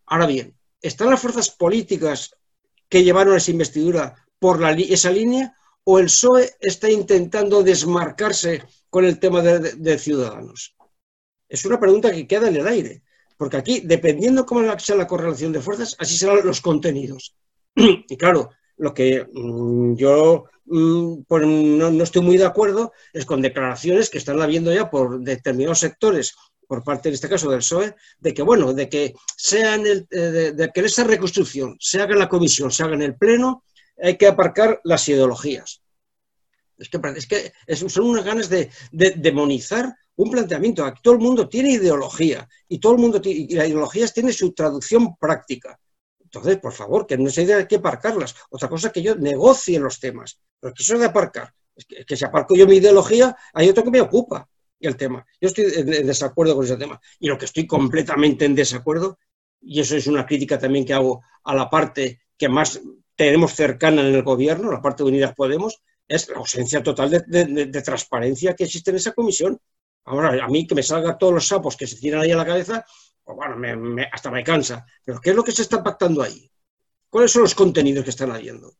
[0.07, 2.35] Ahora bien, ¿están las fuerzas políticas
[2.89, 5.55] que llevaron esa investidura por la, esa línea
[5.85, 10.75] o el PSOE está intentando desmarcarse con el tema de, Ciudadanos?
[11.47, 13.03] Es una pregunta que queda en el aire,
[13.37, 17.35] porque aquí, dependiendo cómo sea la correlación de fuerzas, así serán los contenidos.
[17.75, 23.41] Y claro, lo que mmm, yo mmm, pues no, estoy muy de acuerdo es con
[23.41, 26.35] declaraciones que están habiendo ya por determinados sectores,
[26.67, 30.07] por parte, en este caso, del PSOE, de que, bueno, de que sea en el,
[30.09, 33.63] de, de que esa reconstrucción se haga en la comisión, se haga en el pleno,
[34.01, 35.81] hay que aparcar las ideologías.
[36.77, 36.99] Es que,
[37.67, 40.83] es que son unas ganas de, de, demonizar un planteamiento.
[40.83, 44.33] Aquí todo el mundo tiene ideología y todo el mundo tiene, y las ideologías tienen
[44.33, 45.79] su traducción práctica.
[46.19, 48.35] Entonces, por favor, que no se idea de que aparcarlas.
[48.49, 51.99] Otra cosa es que yo negocie los temas, pero que eso de aparcar, es que,
[51.99, 55.25] es que si aparco yo mi ideología, hay otro que me ocupa el tema.
[55.39, 56.99] Yo estoy en desacuerdo con ese tema.
[57.19, 59.19] Y lo que estoy completamente en desacuerdo,
[59.61, 62.81] y eso es una crítica también que hago a la parte que más
[63.15, 67.81] tenemos cercana en el gobierno, la parte de Unidas Podemos, es la ausencia total de,
[67.81, 69.59] transparencia que existe en esa comisión.
[70.05, 72.45] Ahora, a mí que me salgan todos los sapos que se tiran ahí a la
[72.45, 72.85] cabeza,
[73.23, 74.85] pues bueno, me, me, hasta me cansa.
[75.03, 76.49] Pero ¿qué es lo que se está pactando ahí?
[77.09, 78.75] ¿Cuáles son los contenidos que están habiendo?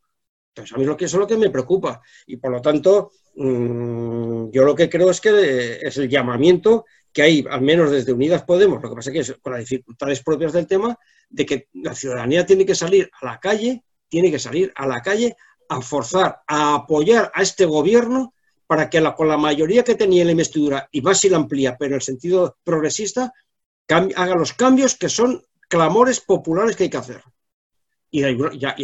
[0.50, 2.02] Entonces, a mí lo que, eso es lo que me preocupa.
[2.28, 7.24] Y por lo tanto, mmm, yo lo que creo es que es el llamamiento que
[7.24, 10.22] hay, al menos desde Unidas Podemos, lo que pasa es que es con las dificultades
[10.22, 10.98] propias del tema,
[11.30, 15.02] de que la ciudadanía tiene que salir a la calle tiene que salir a la
[15.02, 15.36] calle
[15.70, 18.34] a forzar, a apoyar a este gobierno
[18.68, 21.76] para que con la mayoría que tenía en la investidura, y más si la amplía,
[21.78, 23.32] pero en el sentido progresista,
[23.88, 27.24] haga los cambios que son clamores populares que hay que hacer.
[28.10, 28.22] Y,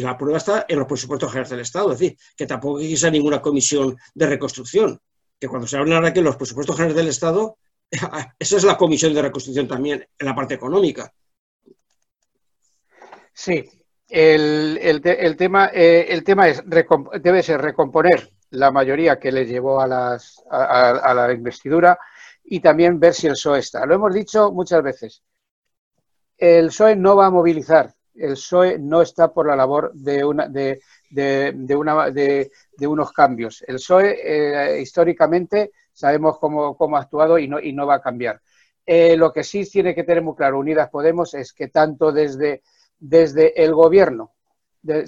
[0.02, 3.42] la prueba está en los presupuestos generales del Estado, es decir, que tampoco quisiera ninguna
[3.42, 5.00] comisión de reconstrucción,
[5.40, 7.58] que cuando se habla aquí en los presupuestos generales del Estado,
[8.40, 11.14] esa es la comisión de reconstrucción también en la parte económica.
[13.34, 13.64] Sí,
[14.12, 16.62] el, el, tema, eh, el tema es,
[17.22, 21.98] debe ser recomponer la mayoría que le llevó a, las, a, la investidura
[22.44, 23.86] y también ver si el PSOE está.
[23.86, 25.24] Lo hemos dicho muchas veces.
[26.38, 30.50] El PSOE no va a movilizar, el PSOE no está por la labor de, una,
[30.50, 32.52] de, de, una, de,
[32.82, 33.64] unos cambios.
[33.66, 38.02] El PSOE eh, históricamente sabemos cómo, cómo, ha actuado y no, y no va a
[38.02, 38.42] cambiar.
[38.86, 42.62] Eh, lo que sí tiene que tener muy claro Unidas Podemos es que tanto desde
[43.02, 44.32] desde el gobierno,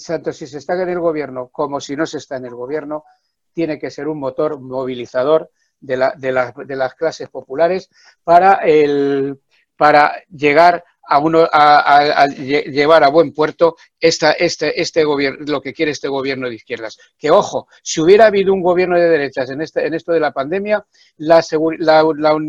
[0.05, 3.05] tanto si se está en el gobierno como si no se está en el gobierno,
[3.53, 7.89] tiene que ser un motor movilizador de, las clases populares
[8.23, 9.39] para, el,
[9.77, 15.73] para llegar a, uno, a, llevar a buen puerto esta, este, este gobierno, lo que
[15.73, 16.97] quiere este gobierno de izquierdas.
[17.15, 20.31] Que ojo, si hubiera habido un gobierno de derechas en, este, en esto de la
[20.31, 20.83] pandemia,
[21.17, 21.43] la,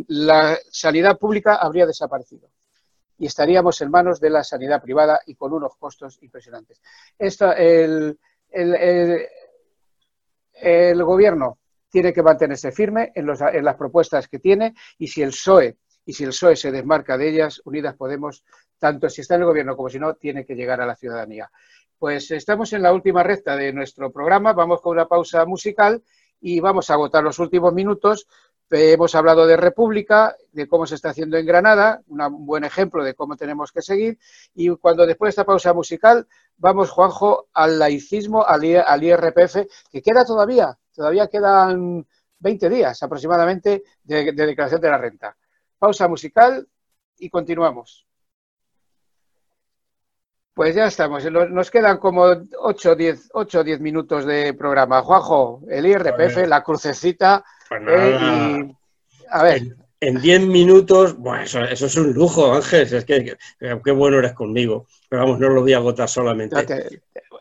[0.09, 2.49] la sanidad pública habría desaparecido
[3.24, 6.82] y estaríamos en manos de la sanidad privada y con unos costos impresionantes.
[7.18, 8.18] El,
[11.02, 11.58] gobierno
[11.88, 16.12] tiene que mantenerse firme en, en, las propuestas que tiene y si el PSOE y
[16.12, 18.44] si el PSOE se desmarca de ellas, Unidas Podemos,
[18.78, 21.50] tanto si está en el gobierno como si no, tiene que llegar a la ciudadanía.
[21.98, 26.02] Pues estamos en la última recta de nuestro programa, vamos con una pausa musical
[26.42, 28.26] y vamos a agotar los últimos minutos
[28.76, 33.14] Hemos hablado de República, de cómo se está haciendo en Granada, un buen ejemplo de
[33.14, 34.18] cómo tenemos que seguir.
[34.54, 40.24] Y cuando después de esta pausa musical, vamos, Juanjo, al laicismo, al, IRPF, que queda
[40.24, 42.04] todavía, todavía quedan
[42.40, 45.36] 20 días aproximadamente de, declaración de la renta.
[45.78, 46.66] Pausa musical
[47.18, 48.06] y continuamos.
[50.52, 52.26] Pues ya estamos, nos quedan como
[52.58, 53.30] 8 o 10,
[53.64, 55.02] 10 minutos de programa.
[55.02, 58.74] Juanjo, el IRPF, la crucecita, pues eh,
[59.30, 59.62] a ver.
[60.00, 64.86] En 10 minutos, bueno, eso, es un lujo, Ángel, es que qué bueno eres conmigo.
[65.08, 66.56] Pero vamos, no lo voy a agotar solamente.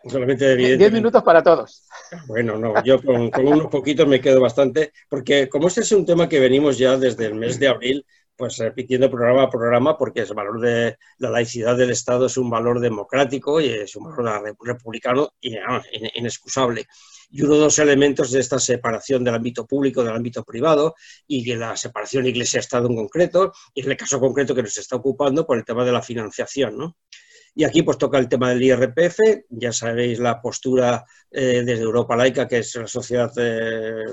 [0.07, 1.83] solamente 10 minutos para todos.
[2.27, 6.29] Bueno, no, yo con, unos poquitos me quedo bastante, porque como este es un tema
[6.29, 8.05] que venimos ya desde el mes de abril,
[8.37, 12.49] pues repitiendo programa a programa, porque el valor de la laicidad del Estado es un
[12.49, 16.87] valor democrático y es un valor republicano inexcusable
[17.33, 20.93] y uno de los elementos de esta separación del ámbito público del ámbito privado
[21.27, 25.45] y de la separación Iglesia-Estado en concreto, y el caso concreto que nos está ocupando
[25.45, 26.77] por el tema de la financiación.
[26.77, 26.95] ¿no?
[27.55, 29.17] Y aquí pues toca el tema del IRPF,
[29.49, 34.03] ya sabéis la postura eh, desde Europa Laica, que es la sociedad eh,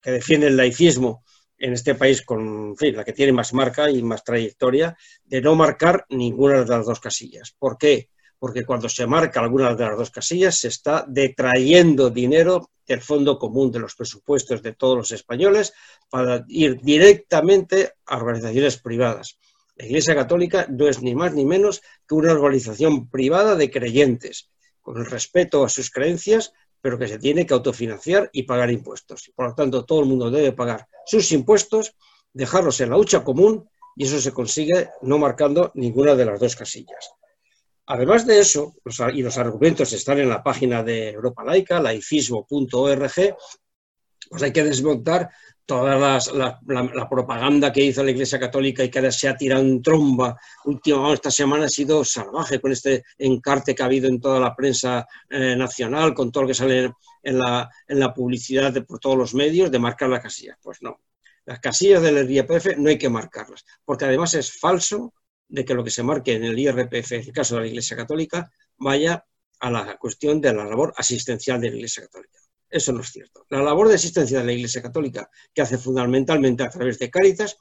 [0.00, 1.24] que defiende el laicismo
[1.58, 5.56] en este país con fin, la que tiene más marca y más trayectoria, de no
[5.56, 7.52] marcar ninguna de las dos casillas.
[7.58, 8.10] ¿Por qué?
[8.40, 13.38] Porque cuando se marca alguna de las dos casillas se está detrayendo dinero del fondo
[13.38, 15.74] común de los presupuestos de todos los españoles
[16.08, 19.38] para ir directamente a organizaciones privadas.
[19.76, 24.50] La Iglesia Católica no es ni más ni menos que una organización privada de creyentes,
[24.80, 29.30] con el respeto a sus creencias, pero que se tiene que autofinanciar y pagar impuestos.
[29.34, 31.94] Por lo tanto, todo el mundo debe pagar sus impuestos,
[32.32, 36.56] dejarlos en la hucha común y eso se consigue no marcando ninguna de las dos
[36.56, 37.10] casillas.
[37.92, 38.76] Además de eso,
[39.12, 43.36] y los argumentos están en la página de Europa Laica, laicismo.org,
[44.30, 45.28] pues hay que desmontar
[45.66, 50.38] toda la, propaganda que hizo la Iglesia Católica y que se ha tirado en tromba.
[50.66, 54.54] Última, esta semana ha sido salvaje con este encarte que ha habido en toda la
[54.54, 56.92] prensa eh, nacional, con todo lo que sale
[57.24, 60.56] en la, en la publicidad de, por todos los medios, de marcar las casillas.
[60.62, 61.00] Pues no,
[61.44, 65.12] las casillas del IRPF no hay que marcarlas, porque además es falso
[65.50, 67.96] de que lo que se marque en el IRPF, en el caso de la Iglesia
[67.96, 69.26] Católica, vaya
[69.58, 72.38] a la cuestión de la labor asistencial de la Iglesia Católica.
[72.68, 73.44] Eso no es cierto.
[73.50, 77.56] La labor de asistencia de la Iglesia Católica, que hace fundamentalmente a través de Cáritas,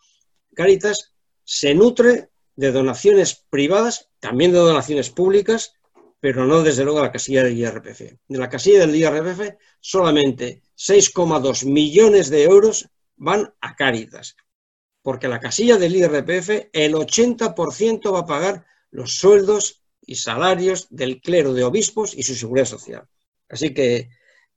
[0.56, 1.14] Cáritas
[1.44, 5.74] se nutre de donaciones privadas, también de donaciones públicas,
[6.20, 8.02] pero no desde luego de la casilla del IRPF.
[8.28, 14.36] De la casilla del IRPF solamente 6,2 millones de euros van a Cáritas
[15.02, 21.22] porque la casilla del IRPF, el 80% va a pagar los sueldos y salarios del
[21.22, 23.08] clero de obispos y su seguridad social.
[23.48, 24.10] Así que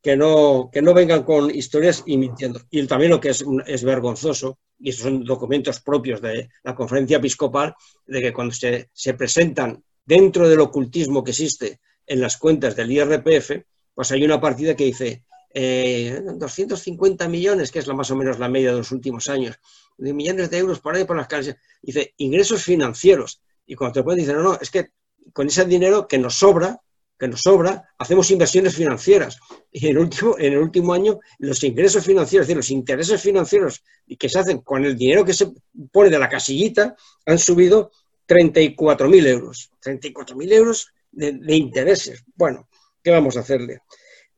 [0.02, 2.60] que no, que no vengan con historias y mintiendo.
[2.70, 7.18] Y también lo que es, es vergonzoso, y esos son documentos propios de la conferencia
[7.18, 7.74] episcopal,
[8.04, 12.90] de que cuando se, se presentan dentro del ocultismo que existe en las cuentas del
[12.90, 13.62] IRPF,
[13.94, 15.24] pues hay una partida que dice
[15.54, 19.58] 250 eh, millones, que es la, más o menos la media de los últimos años,
[19.98, 21.56] de millones de euros por ahí por las calles.
[21.82, 23.42] Dice, ingresos financieros.
[23.66, 24.88] Y cuando te ponen, dicen, no, no, es que
[25.32, 26.80] con ese dinero que nos sobra,
[27.18, 29.38] que nos sobra, hacemos inversiones financieras.
[29.70, 33.20] Y en el último, en el último año, los ingresos financieros, es decir, los intereses
[33.20, 33.84] financieros
[34.18, 35.52] que se hacen con el dinero que se
[35.92, 36.96] pone de la casillita,
[37.26, 37.92] han subido
[38.26, 39.70] 34.000 euros.
[39.84, 42.24] 34.000 euros de, de intereses.
[42.34, 42.68] Bueno,
[43.02, 43.82] ¿qué vamos a hacerle?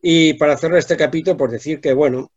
[0.06, 2.30] Y para cerrar este capítulo, por decir que, bueno,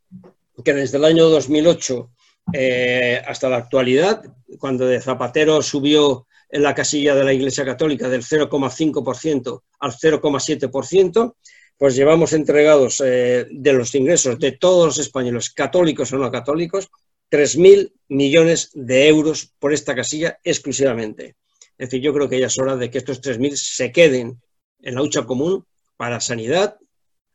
[0.63, 2.09] que desde el año 2008
[2.53, 4.23] eh, hasta la actualidad,
[4.57, 11.35] cuando de Zapatero subió en la casilla de la Iglesia Católica del 0,5% al 0,7%,
[11.77, 16.87] pues llevamos entregados eh, de los ingresos de todos los españoles, católicos o no católicos,
[17.29, 21.35] 3.000 millones de euros por esta casilla exclusivamente.
[21.77, 24.41] Es decir, yo creo que ya es hora de que estos 3.000 se queden
[24.81, 25.65] en la lucha común
[25.97, 26.77] para sanidad,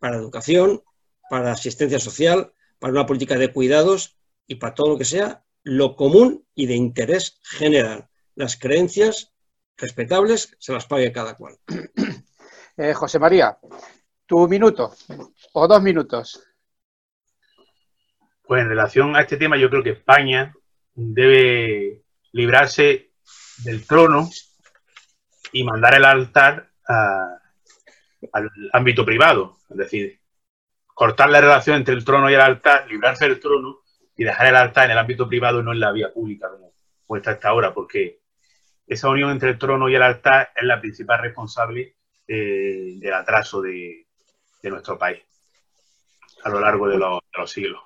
[0.03, 0.83] para educación,
[1.31, 5.95] para asistencia social, para una política de cuidados y para todo lo que sea lo
[5.95, 8.09] común y de interés general.
[8.35, 9.33] Las creencias
[9.77, 11.57] respetables se las pague cada cual.
[12.79, 13.59] Eh, José María,
[14.25, 14.95] tu minuto
[15.53, 16.43] o dos minutos.
[18.43, 20.55] Pues en relación a este tema, yo creo que España
[20.95, 23.13] debe librarse
[23.59, 24.31] del trono
[25.53, 27.43] y mandar el altar a,
[28.33, 29.59] al ámbito privado.
[29.73, 30.21] Es decir,
[30.87, 33.81] cortar la relación entre el trono y el altar, librarse del trono
[34.17, 37.17] y dejar el altar en el ámbito privado y no en la vía pública como,
[37.17, 38.21] está hasta ahora, porque
[38.87, 41.97] esa unión entre el trono y el altar es la principal responsable
[42.27, 44.07] eh, del atraso de,
[44.63, 45.21] nuestro país
[46.45, 47.83] a lo largo de los, de los siglos.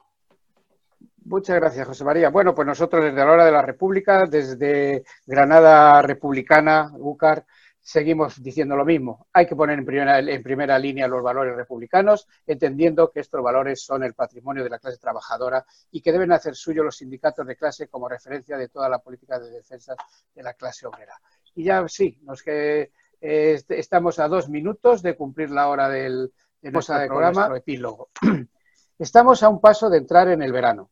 [1.25, 2.29] Muchas gracias, José María.
[2.31, 7.45] Bueno, pues nosotros desde la hora de la República, desde Granada Republicana, UCAR,
[7.87, 9.29] seguimos diciendo lo mismo.
[9.33, 13.81] Hay que poner en primera, en primera, línea los valores republicanos, entendiendo que estos valores
[13.81, 17.55] son el patrimonio de la clase trabajadora y que deben hacer suyo los sindicatos de
[17.55, 19.95] clase como referencia de toda la política de defensa
[20.35, 21.15] de la clase obrera.
[21.55, 26.33] Y ya sí, nos que eh, estamos a dos minutos de cumplir la hora del,
[26.61, 28.11] de nuestro de programa, epílogo.
[28.99, 30.91] Estamos a un paso de entrar en el verano.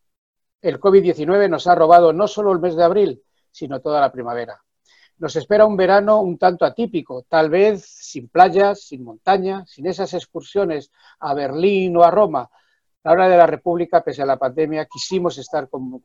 [0.62, 4.63] El COVID-19 nos ha robado no solo el mes de abril, sino toda la primavera.
[5.24, 10.12] Nos espera un verano un tanto atípico, tal vez sin playas, sin montaña, sin esas
[10.12, 12.50] excursiones a Berlín o a Roma.
[13.02, 16.02] La hora de la República, pese a la pandemia, quisimos estar con,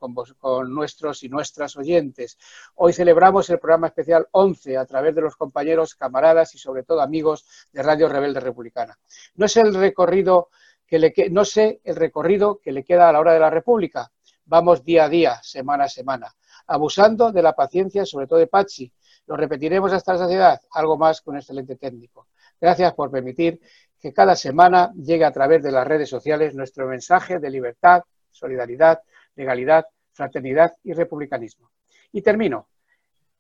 [0.70, 2.38] nuestros y nuestras oyentes.
[2.76, 7.02] Hoy celebramos el programa especial 11 a través de los compañeros, camaradas y sobre todo
[7.02, 8.98] amigos de Radio Rebelde Republicana.
[9.36, 10.48] No es el recorrido
[10.88, 14.14] que le no sé el recorrido que le queda a la hora de la República,
[14.46, 16.34] vamos día a día, semana a semana,
[16.68, 18.92] abusando de la paciencia, sobre todo de Pachi.
[19.30, 22.30] Lo repetiremos hasta la saciedad, algo más que un excelente técnico.
[22.60, 23.62] Gracias por permitir
[24.00, 28.02] que cada semana llegue a través de las redes sociales nuestro mensaje de libertad,
[28.32, 29.04] solidaridad,
[29.36, 31.70] legalidad, fraternidad y republicanismo.
[32.12, 32.70] Y termino.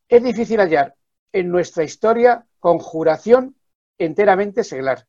[0.07, 0.93] Es difícil hallar
[1.31, 3.55] en nuestra historia conjuración
[3.97, 5.07] enteramente seglar,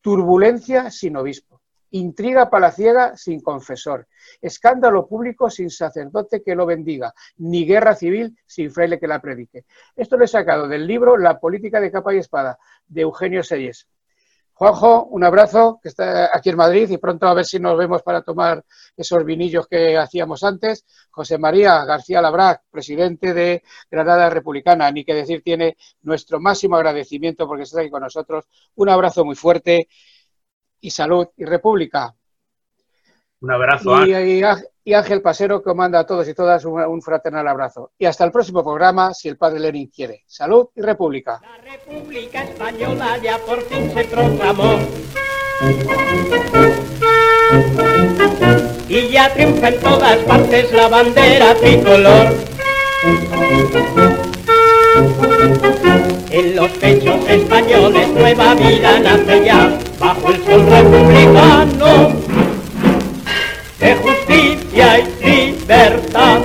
[0.00, 1.51] turbulencia sin obispo,
[1.92, 4.06] intriga palaciega sin confesor,
[4.40, 9.64] escándalo público sin sacerdote que lo bendiga, ni guerra civil sin fraile que la predique.
[9.96, 13.86] Esto lo he sacado del libro La política de capa y espada, de Eugenio Selles.
[14.54, 18.02] Juanjo, un abrazo, que está aquí en Madrid y pronto a ver si nos vemos
[18.02, 18.64] para tomar
[18.96, 20.84] esos vinillos que hacíamos antes.
[21.10, 27.46] José María García Labrac, presidente de Granada Republicana, ni que decir tiene nuestro máximo agradecimiento
[27.48, 28.44] porque está aquí con nosotros.
[28.76, 29.88] Un abrazo muy fuerte
[30.82, 32.14] y salud y república.
[33.40, 34.04] Un abrazo.
[34.06, 34.42] Y, y,
[34.84, 37.92] y, Ángel Pasero que manda a todos y todas un, un, fraternal abrazo.
[37.98, 40.22] Y hasta el próximo programa, si el padre Lenin quiere.
[40.26, 41.40] Salud y república.
[41.40, 44.78] La República Española ya por fin se proclamó.
[48.88, 52.26] Y ya triunfa en todas partes la bandera tricolor.
[56.30, 62.12] En los pechos españoles nueva vida nace ya bajo el sol republicano
[63.78, 66.40] de justicia y libertad.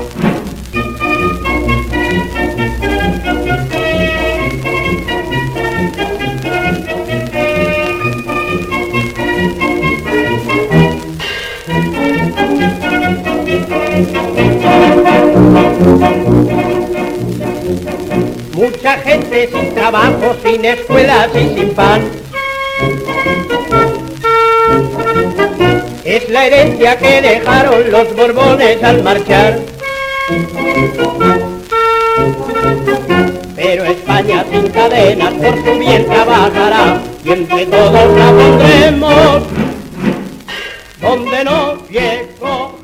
[18.54, 22.27] Mucha gente sin trabajo, sin escuelas y sin pan.
[26.04, 29.60] Es la herencia que dejaron los borbones al marchar.
[33.56, 39.44] Pero España sin cadenas por su bien trabajará y entre todos la pondremos
[41.02, 42.78] donde no llegó.